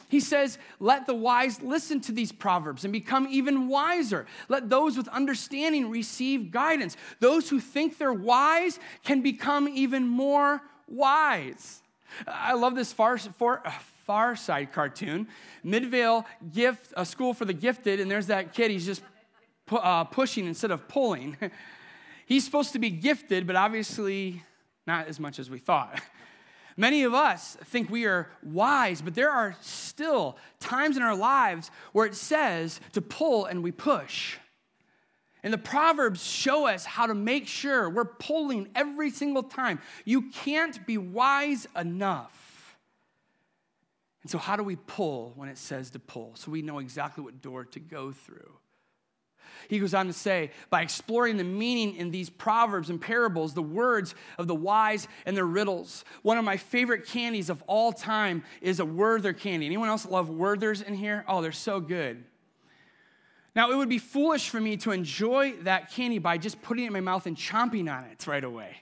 He 0.08 0.20
says, 0.20 0.56
Let 0.80 1.06
the 1.06 1.14
wise 1.14 1.60
listen 1.60 2.00
to 2.00 2.12
these 2.12 2.32
proverbs 2.32 2.84
and 2.84 2.92
become 2.92 3.28
even 3.30 3.68
wiser. 3.68 4.24
Let 4.48 4.70
those 4.70 4.96
with 4.96 5.08
understanding 5.08 5.90
receive 5.90 6.50
guidance. 6.50 6.96
Those 7.20 7.50
who 7.50 7.60
think 7.60 7.98
they're 7.98 8.14
wise 8.14 8.78
can 9.04 9.20
become 9.20 9.68
even 9.68 10.08
more 10.08 10.62
wise. 10.88 11.81
I 12.26 12.54
love 12.54 12.74
this 12.74 12.92
far, 12.92 13.18
far, 13.18 13.62
far 14.06 14.36
Side 14.36 14.72
cartoon. 14.72 15.28
Midvale 15.62 16.26
gift, 16.52 16.92
a 16.96 17.06
school 17.06 17.34
for 17.34 17.44
the 17.44 17.52
gifted, 17.52 18.00
and 18.00 18.10
there's 18.10 18.26
that 18.26 18.52
kid. 18.52 18.70
He's 18.70 18.86
just 18.86 19.02
pu- 19.66 19.76
uh, 19.76 20.04
pushing 20.04 20.46
instead 20.46 20.70
of 20.70 20.88
pulling. 20.88 21.36
He's 22.26 22.44
supposed 22.44 22.72
to 22.72 22.78
be 22.78 22.90
gifted, 22.90 23.46
but 23.46 23.56
obviously 23.56 24.42
not 24.86 25.06
as 25.06 25.20
much 25.20 25.38
as 25.38 25.50
we 25.50 25.58
thought. 25.58 26.00
Many 26.76 27.02
of 27.02 27.12
us 27.12 27.56
think 27.64 27.90
we 27.90 28.06
are 28.06 28.30
wise, 28.42 29.02
but 29.02 29.14
there 29.14 29.30
are 29.30 29.54
still 29.60 30.38
times 30.58 30.96
in 30.96 31.02
our 31.02 31.14
lives 31.14 31.70
where 31.92 32.06
it 32.06 32.14
says 32.14 32.80
to 32.92 33.02
pull 33.02 33.44
and 33.44 33.62
we 33.62 33.70
push. 33.70 34.38
And 35.42 35.52
the 35.52 35.58
Proverbs 35.58 36.24
show 36.24 36.66
us 36.66 36.84
how 36.84 37.06
to 37.06 37.14
make 37.14 37.48
sure 37.48 37.90
we're 37.90 38.04
pulling 38.04 38.68
every 38.74 39.10
single 39.10 39.42
time. 39.42 39.80
You 40.04 40.30
can't 40.30 40.86
be 40.86 40.98
wise 40.98 41.66
enough. 41.76 42.76
And 44.22 44.30
so, 44.30 44.38
how 44.38 44.54
do 44.54 44.62
we 44.62 44.76
pull 44.76 45.32
when 45.34 45.48
it 45.48 45.58
says 45.58 45.90
to 45.90 45.98
pull? 45.98 46.32
So 46.36 46.50
we 46.52 46.62
know 46.62 46.78
exactly 46.78 47.24
what 47.24 47.42
door 47.42 47.64
to 47.64 47.80
go 47.80 48.12
through. 48.12 48.52
He 49.68 49.78
goes 49.78 49.94
on 49.94 50.06
to 50.06 50.12
say, 50.12 50.50
by 50.70 50.82
exploring 50.82 51.36
the 51.36 51.44
meaning 51.44 51.96
in 51.96 52.10
these 52.10 52.30
proverbs 52.30 52.90
and 52.90 53.00
parables, 53.00 53.54
the 53.54 53.62
words 53.62 54.14
of 54.38 54.46
the 54.46 54.54
wise 54.54 55.08
and 55.24 55.36
their 55.36 55.46
riddles. 55.46 56.04
One 56.22 56.38
of 56.38 56.44
my 56.44 56.56
favorite 56.56 57.06
candies 57.06 57.48
of 57.50 57.62
all 57.66 57.92
time 57.92 58.42
is 58.60 58.80
a 58.80 58.84
Werther 58.84 59.32
candy. 59.32 59.66
Anyone 59.66 59.88
else 59.88 60.06
love 60.06 60.28
Werthers 60.28 60.82
in 60.82 60.94
here? 60.94 61.24
Oh, 61.28 61.42
they're 61.42 61.52
so 61.52 61.80
good. 61.80 62.24
Now, 63.54 63.70
it 63.70 63.76
would 63.76 63.88
be 63.88 63.98
foolish 63.98 64.48
for 64.48 64.60
me 64.60 64.78
to 64.78 64.92
enjoy 64.92 65.52
that 65.62 65.90
candy 65.92 66.18
by 66.18 66.38
just 66.38 66.62
putting 66.62 66.84
it 66.84 66.86
in 66.86 66.92
my 66.92 67.00
mouth 67.00 67.26
and 67.26 67.36
chomping 67.36 67.92
on 67.94 68.04
it 68.04 68.26
right 68.26 68.42
away. 68.42 68.76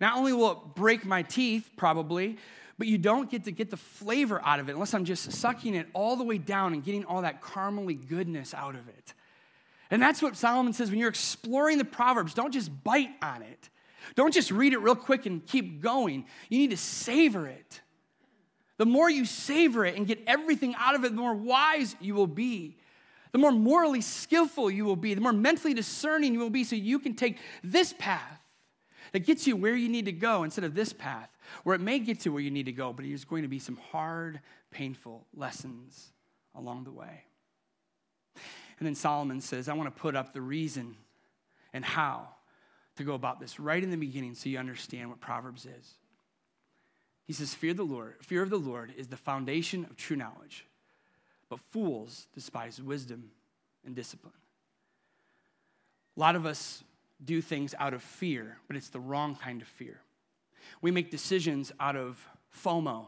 Not 0.00 0.16
only 0.16 0.32
will 0.32 0.52
it 0.52 0.58
break 0.74 1.04
my 1.04 1.22
teeth, 1.22 1.70
probably, 1.76 2.36
but 2.78 2.86
you 2.86 2.98
don't 2.98 3.30
get 3.30 3.44
to 3.44 3.52
get 3.52 3.70
the 3.70 3.76
flavor 3.76 4.40
out 4.44 4.60
of 4.60 4.68
it 4.68 4.72
unless 4.72 4.94
I'm 4.94 5.04
just 5.04 5.32
sucking 5.32 5.74
it 5.74 5.88
all 5.92 6.16
the 6.16 6.24
way 6.24 6.38
down 6.38 6.72
and 6.72 6.84
getting 6.84 7.04
all 7.04 7.22
that 7.22 7.42
caramely 7.42 8.08
goodness 8.08 8.54
out 8.54 8.74
of 8.74 8.88
it. 8.88 9.14
And 9.90 10.02
that's 10.02 10.20
what 10.20 10.36
Solomon 10.36 10.72
says 10.72 10.90
when 10.90 10.98
you're 10.98 11.08
exploring 11.08 11.78
the 11.78 11.84
Proverbs, 11.84 12.34
don't 12.34 12.52
just 12.52 12.84
bite 12.84 13.10
on 13.22 13.42
it. 13.42 13.68
Don't 14.14 14.32
just 14.32 14.50
read 14.50 14.72
it 14.72 14.78
real 14.78 14.94
quick 14.94 15.26
and 15.26 15.44
keep 15.46 15.80
going. 15.80 16.26
You 16.48 16.58
need 16.58 16.70
to 16.70 16.76
savor 16.76 17.46
it. 17.46 17.80
The 18.76 18.86
more 18.86 19.10
you 19.10 19.24
savor 19.24 19.84
it 19.84 19.96
and 19.96 20.06
get 20.06 20.22
everything 20.26 20.74
out 20.78 20.94
of 20.94 21.04
it, 21.04 21.10
the 21.10 21.20
more 21.20 21.34
wise 21.34 21.96
you 22.00 22.14
will 22.14 22.28
be 22.28 22.76
the 23.32 23.38
more 23.38 23.52
morally 23.52 24.00
skillful 24.00 24.70
you 24.70 24.84
will 24.84 24.96
be, 24.96 25.14
the 25.14 25.20
more 25.20 25.32
mentally 25.32 25.74
discerning 25.74 26.32
you 26.32 26.40
will 26.40 26.50
be, 26.50 26.64
so 26.64 26.76
you 26.76 26.98
can 26.98 27.14
take 27.14 27.38
this 27.62 27.92
path 27.92 28.40
that 29.12 29.20
gets 29.20 29.46
you 29.46 29.56
where 29.56 29.76
you 29.76 29.88
need 29.88 30.04
to 30.06 30.12
go 30.12 30.42
instead 30.42 30.64
of 30.64 30.74
this 30.74 30.92
path, 30.92 31.30
where 31.64 31.74
it 31.74 31.80
may 31.80 31.98
get 31.98 32.20
to 32.20 32.30
where 32.30 32.42
you 32.42 32.50
need 32.50 32.66
to 32.66 32.72
go, 32.72 32.92
but 32.92 33.04
there's 33.04 33.24
going 33.24 33.42
to 33.42 33.48
be 33.48 33.58
some 33.58 33.76
hard, 33.90 34.40
painful 34.70 35.26
lessons 35.34 36.12
along 36.54 36.84
the 36.84 36.90
way. 36.90 37.24
And 38.78 38.86
then 38.86 38.94
Solomon 38.94 39.40
says, 39.40 39.68
I 39.68 39.74
want 39.74 39.94
to 39.94 40.00
put 40.00 40.14
up 40.14 40.32
the 40.32 40.40
reason 40.40 40.96
and 41.72 41.84
how 41.84 42.28
to 42.96 43.04
go 43.04 43.14
about 43.14 43.40
this 43.40 43.58
right 43.58 43.82
in 43.82 43.90
the 43.90 43.96
beginning 43.96 44.34
so 44.34 44.48
you 44.48 44.58
understand 44.58 45.08
what 45.08 45.20
Proverbs 45.20 45.66
is. 45.66 45.94
He 47.24 47.32
says, 47.32 47.54
Fear 47.54 47.74
the 47.74 47.84
Lord, 47.84 48.16
fear 48.22 48.42
of 48.42 48.50
the 48.50 48.58
Lord 48.58 48.92
is 48.96 49.08
the 49.08 49.16
foundation 49.16 49.84
of 49.84 49.96
true 49.96 50.16
knowledge 50.16 50.64
but 51.48 51.60
fools 51.70 52.26
despise 52.34 52.80
wisdom 52.80 53.30
and 53.84 53.94
discipline. 53.94 54.32
A 56.16 56.20
lot 56.20 56.36
of 56.36 56.46
us 56.46 56.82
do 57.24 57.40
things 57.40 57.74
out 57.78 57.94
of 57.94 58.02
fear, 58.02 58.58
but 58.66 58.76
it's 58.76 58.90
the 58.90 59.00
wrong 59.00 59.36
kind 59.36 59.62
of 59.62 59.68
fear. 59.68 60.00
We 60.80 60.90
make 60.90 61.10
decisions 61.10 61.72
out 61.80 61.96
of 61.96 62.22
FOMO, 62.64 63.06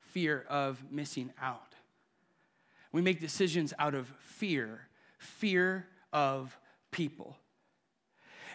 fear 0.00 0.44
of 0.48 0.82
missing 0.90 1.30
out. 1.40 1.74
We 2.92 3.02
make 3.02 3.20
decisions 3.20 3.74
out 3.78 3.94
of 3.94 4.08
fear, 4.18 4.88
fear 5.18 5.86
of 6.12 6.56
people. 6.90 7.36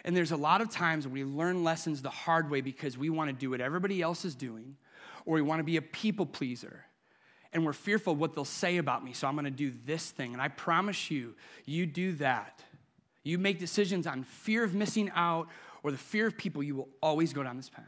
And 0.06 0.17
there's 0.17 0.32
a 0.32 0.38
lot 0.38 0.62
of 0.62 0.69
times 0.69 1.08
we 1.08 1.23
learn 1.23 1.63
lessons 1.63 2.02
the 2.02 2.10
hard 2.10 2.49
way 2.49 2.62
because 2.62 2.97
we 2.97 3.10
want 3.10 3.30
to 3.30 3.34
do 3.36 3.52
what 3.52 3.62
everybody 3.62 4.02
else 4.02 4.26
is 4.26 4.36
doing, 4.36 4.76
or 5.26 5.36
we 5.36 5.41
want 5.41 5.60
to 5.60 5.63
be 5.63 5.78
a 5.78 5.82
people 5.82 6.26
pleaser 6.26 6.84
and 7.54 7.66
we're 7.66 7.74
fearful 7.74 8.13
of 8.13 8.20
what 8.20 8.34
they'll 8.34 8.46
say 8.46 8.78
about 8.78 9.04
me, 9.04 9.13
so 9.13 9.28
I'm 9.28 9.36
going 9.36 9.46
to 9.46 9.52
do 9.52 9.72
this 9.86 10.12
thing. 10.12 10.34
And 10.34 10.42
I 10.42 10.48
promise 10.48 11.12
you, 11.12 11.36
you 11.66 11.86
do 11.86 12.13
that. 12.13 12.63
You 13.24 13.38
make 13.38 13.60
decisions 13.60 14.08
on 14.08 14.24
fear 14.24 14.63
of 14.63 14.74
missing 14.74 15.12
out 15.16 15.48
or 15.84 15.92
the 15.92 15.98
fear 15.98 16.28
of 16.28 16.38
people, 16.38 16.63
you 16.63 16.76
will 16.76 16.89
always 17.02 17.34
go 17.34 17.44
down 17.44 17.58
this 17.58 17.70
path. 17.70 17.86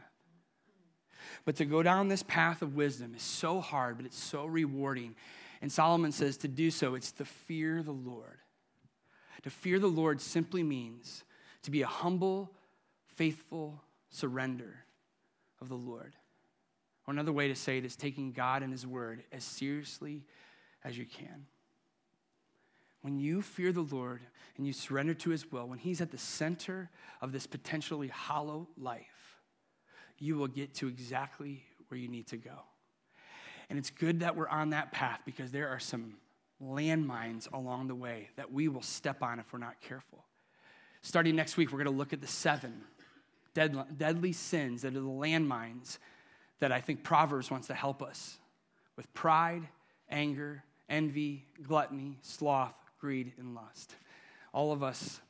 But 1.44 1.56
to 1.56 1.64
go 1.64 1.82
down 1.82 2.08
this 2.08 2.22
path 2.22 2.62
of 2.62 2.76
wisdom 2.76 3.14
is 3.14 3.22
so 3.22 3.60
hard, 3.60 3.96
but 3.96 4.06
it's 4.06 4.18
so 4.18 4.46
rewarding. 4.46 5.14
And 5.62 5.72
Solomon 5.72 6.12
says 6.12 6.36
to 6.38 6.48
do 6.48 6.70
so, 6.70 6.94
it's 6.94 7.12
to 7.12 7.24
fear 7.24 7.82
the 7.82 7.92
Lord. 7.92 8.38
To 9.42 9.50
fear 9.50 9.78
the 9.78 9.86
Lord 9.86 10.20
simply 10.20 10.62
means 10.62 11.24
to 11.62 11.70
be 11.70 11.82
a 11.82 11.86
humble, 11.86 12.52
faithful 13.06 13.82
surrender 14.10 14.84
of 15.60 15.68
the 15.68 15.76
Lord. 15.76 16.14
Or 17.06 17.12
another 17.12 17.32
way 17.32 17.48
to 17.48 17.54
say 17.54 17.78
it 17.78 17.84
is 17.84 17.96
taking 17.96 18.32
God 18.32 18.62
and 18.62 18.72
His 18.72 18.86
Word 18.86 19.22
as 19.32 19.44
seriously 19.44 20.24
as 20.84 20.98
you 20.98 21.04
can. 21.04 21.46
When 23.02 23.18
you 23.18 23.42
fear 23.42 23.70
the 23.72 23.82
Lord 23.82 24.20
and 24.56 24.66
you 24.66 24.72
surrender 24.72 25.14
to 25.14 25.30
His 25.30 25.50
will, 25.52 25.68
when 25.68 25.78
He's 25.78 26.00
at 26.00 26.10
the 26.10 26.18
center 26.18 26.90
of 27.20 27.30
this 27.30 27.46
potentially 27.46 28.08
hollow 28.08 28.68
life, 28.76 29.38
you 30.18 30.36
will 30.36 30.48
get 30.48 30.74
to 30.74 30.88
exactly 30.88 31.62
where 31.88 31.98
you 31.98 32.08
need 32.08 32.26
to 32.28 32.36
go. 32.36 32.58
And 33.68 33.78
it's 33.78 33.90
good 33.90 34.20
that 34.20 34.36
we're 34.36 34.48
on 34.48 34.70
that 34.70 34.92
path 34.92 35.20
because 35.24 35.52
there 35.52 35.68
are 35.68 35.78
some 35.78 36.14
landmines 36.62 37.52
along 37.52 37.88
the 37.88 37.94
way 37.94 38.30
that 38.36 38.50
we 38.50 38.66
will 38.68 38.82
step 38.82 39.22
on 39.22 39.38
if 39.38 39.52
we're 39.52 39.58
not 39.58 39.80
careful. 39.80 40.24
Starting 41.02 41.36
next 41.36 41.56
week, 41.56 41.70
we're 41.70 41.78
going 41.78 41.92
to 41.92 41.96
look 41.96 42.12
at 42.12 42.20
the 42.20 42.26
seven 42.26 42.82
deadly 43.54 44.32
sins 44.32 44.82
that 44.82 44.88
are 44.96 45.00
the 45.00 45.06
landmines 45.06 45.98
that 46.60 46.72
I 46.72 46.80
think 46.80 47.02
Proverbs 47.02 47.50
wants 47.50 47.66
to 47.68 47.74
help 47.74 48.02
us 48.02 48.38
with 48.96 49.12
pride, 49.14 49.68
anger, 50.10 50.62
envy, 50.88 51.44
gluttony, 51.62 52.18
sloth, 52.22 52.74
greed, 53.00 53.32
and 53.38 53.54
lust. 53.54 53.94
All 54.52 54.72
of 54.72 54.82
us 54.82 55.20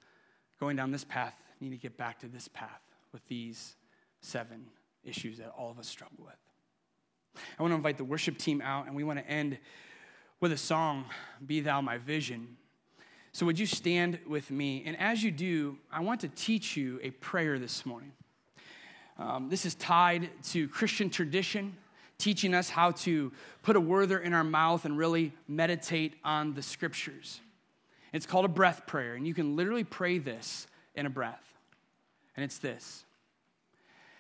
going 0.61 0.77
down 0.77 0.91
this 0.91 1.05
path 1.05 1.35
need 1.61 1.71
to 1.71 1.77
get 1.77 1.97
back 1.97 2.21
to 2.21 2.29
this 2.29 2.49
path 2.49 2.81
with 3.13 3.27
these 3.27 3.75
seven 4.21 4.67
issues 5.05 5.39
that 5.39 5.53
all 5.57 5.71
of 5.71 5.79
us 5.79 5.89
struggle 5.89 6.25
with. 6.25 6.35
I 7.59 7.63
want 7.63 7.73
to 7.73 7.77
invite 7.77 7.99
the 7.99 8.05
worship 8.05 8.39
team 8.39 8.61
out, 8.63 8.87
and 8.87 8.95
we 8.95 9.05
want 9.05 9.19
to 9.19 9.29
end 9.29 9.59
with 10.41 10.53
a 10.53 10.57
song, 10.57 11.07
Be 11.45 11.61
Thou 11.61 11.81
My 11.81 11.99
Vision. 11.99 12.57
So, 13.33 13.45
would 13.45 13.59
you 13.59 13.67
stand 13.67 14.19
with 14.27 14.51
me? 14.51 14.83
And 14.87 14.99
as 14.99 15.23
you 15.23 15.31
do, 15.31 15.79
I 15.93 16.01
want 16.01 16.21
to 16.23 16.29
teach 16.29 16.77
you 16.77 16.99
a 17.03 17.11
prayer 17.11 17.59
this 17.59 17.85
morning. 17.85 18.13
Um, 19.19 19.49
this 19.49 19.65
is 19.65 19.75
tied 19.75 20.29
to 20.51 20.69
Christian 20.69 21.09
tradition, 21.09 21.77
teaching 22.19 22.55
us 22.55 22.69
how 22.69 22.91
to 22.93 23.33
put 23.63 23.77
a 23.77 23.81
word 23.81 24.11
in 24.11 24.35
our 24.35 24.45
mouth 24.45 24.85
and 24.85 24.99
really 24.99 25.33
meditate 25.49 26.15
on 26.25 26.55
the 26.55 26.63
scriptures. 26.63 27.41
It's 28.13 28.27
called 28.27 28.45
a 28.45 28.49
breath 28.49 28.87
prayer, 28.87 29.15
and 29.15 29.27
you 29.27 29.35
can 29.35 29.57
literally 29.57 29.85
pray 29.85 30.19
this 30.19 30.67
in 30.95 31.07
a 31.07 31.11
breath. 31.11 31.43
And 32.37 32.45
it's 32.45 32.59
this 32.59 33.05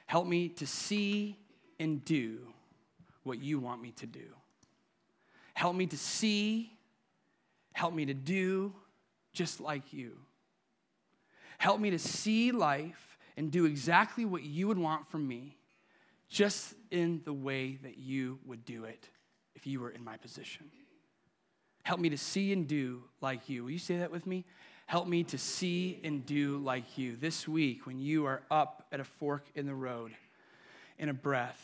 Help 0.06 0.26
me 0.26 0.48
to 0.48 0.66
see 0.66 1.36
and 1.78 2.04
do 2.04 2.38
what 3.24 3.42
you 3.42 3.58
want 3.58 3.82
me 3.82 3.90
to 3.92 4.06
do. 4.06 4.26
Help 5.54 5.74
me 5.74 5.86
to 5.86 5.96
see, 5.96 6.72
help 7.72 7.92
me 7.92 8.06
to 8.06 8.14
do 8.14 8.72
just 9.32 9.60
like 9.60 9.92
you. 9.92 10.12
Help 11.58 11.80
me 11.80 11.90
to 11.90 11.98
see 11.98 12.52
life 12.52 13.15
and 13.36 13.50
do 13.50 13.64
exactly 13.64 14.24
what 14.24 14.42
you 14.42 14.68
would 14.68 14.78
want 14.78 15.08
from 15.10 15.26
me, 15.26 15.56
just 16.28 16.74
in 16.90 17.20
the 17.24 17.32
way 17.32 17.78
that 17.82 17.98
you 17.98 18.38
would 18.44 18.64
do 18.64 18.84
it 18.84 19.08
if 19.54 19.66
you 19.66 19.80
were 19.80 19.90
in 19.90 20.02
my 20.02 20.16
position. 20.16 20.70
Help 21.82 22.00
me 22.00 22.08
to 22.10 22.18
see 22.18 22.52
and 22.52 22.66
do 22.66 23.02
like 23.20 23.48
you. 23.48 23.64
Will 23.64 23.70
you 23.70 23.78
say 23.78 23.98
that 23.98 24.10
with 24.10 24.26
me? 24.26 24.44
Help 24.86 25.06
me 25.06 25.24
to 25.24 25.38
see 25.38 26.00
and 26.04 26.24
do 26.24 26.58
like 26.58 26.96
you. 26.96 27.16
This 27.16 27.46
week, 27.46 27.86
when 27.86 27.98
you 27.98 28.26
are 28.26 28.42
up 28.50 28.86
at 28.92 29.00
a 29.00 29.04
fork 29.04 29.44
in 29.54 29.66
the 29.66 29.74
road, 29.74 30.12
in 30.98 31.08
a 31.08 31.14
breath, 31.14 31.60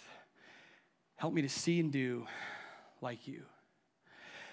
help 1.16 1.32
me 1.32 1.42
to 1.42 1.48
see 1.48 1.80
and 1.80 1.90
do 1.90 2.26
like 3.00 3.26
you. 3.26 3.42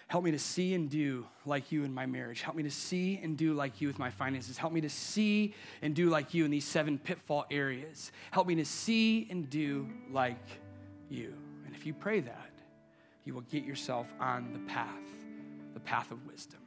Help 0.09 0.23
me 0.23 0.31
to 0.31 0.39
see 0.39 0.73
and 0.73 0.89
do 0.89 1.27
like 1.45 1.71
you 1.71 1.83
in 1.83 1.93
my 1.93 2.07
marriage. 2.07 2.41
Help 2.41 2.55
me 2.55 2.63
to 2.63 2.71
see 2.71 3.19
and 3.21 3.37
do 3.37 3.53
like 3.53 3.79
you 3.79 3.87
with 3.87 3.99
my 3.99 4.09
finances. 4.09 4.57
Help 4.57 4.73
me 4.73 4.81
to 4.81 4.89
see 4.89 5.53
and 5.83 5.95
do 5.95 6.09
like 6.09 6.33
you 6.33 6.45
in 6.45 6.51
these 6.51 6.65
seven 6.65 6.97
pitfall 6.97 7.45
areas. 7.51 8.11
Help 8.31 8.47
me 8.47 8.55
to 8.55 8.65
see 8.65 9.27
and 9.29 9.47
do 9.51 9.87
like 10.11 10.43
you. 11.09 11.35
And 11.63 11.75
if 11.75 11.85
you 11.85 11.93
pray 11.93 12.21
that, 12.21 12.49
you 13.23 13.35
will 13.35 13.41
get 13.41 13.63
yourself 13.63 14.07
on 14.19 14.51
the 14.51 14.59
path, 14.71 14.87
the 15.75 15.79
path 15.79 16.09
of 16.09 16.25
wisdom. 16.25 16.59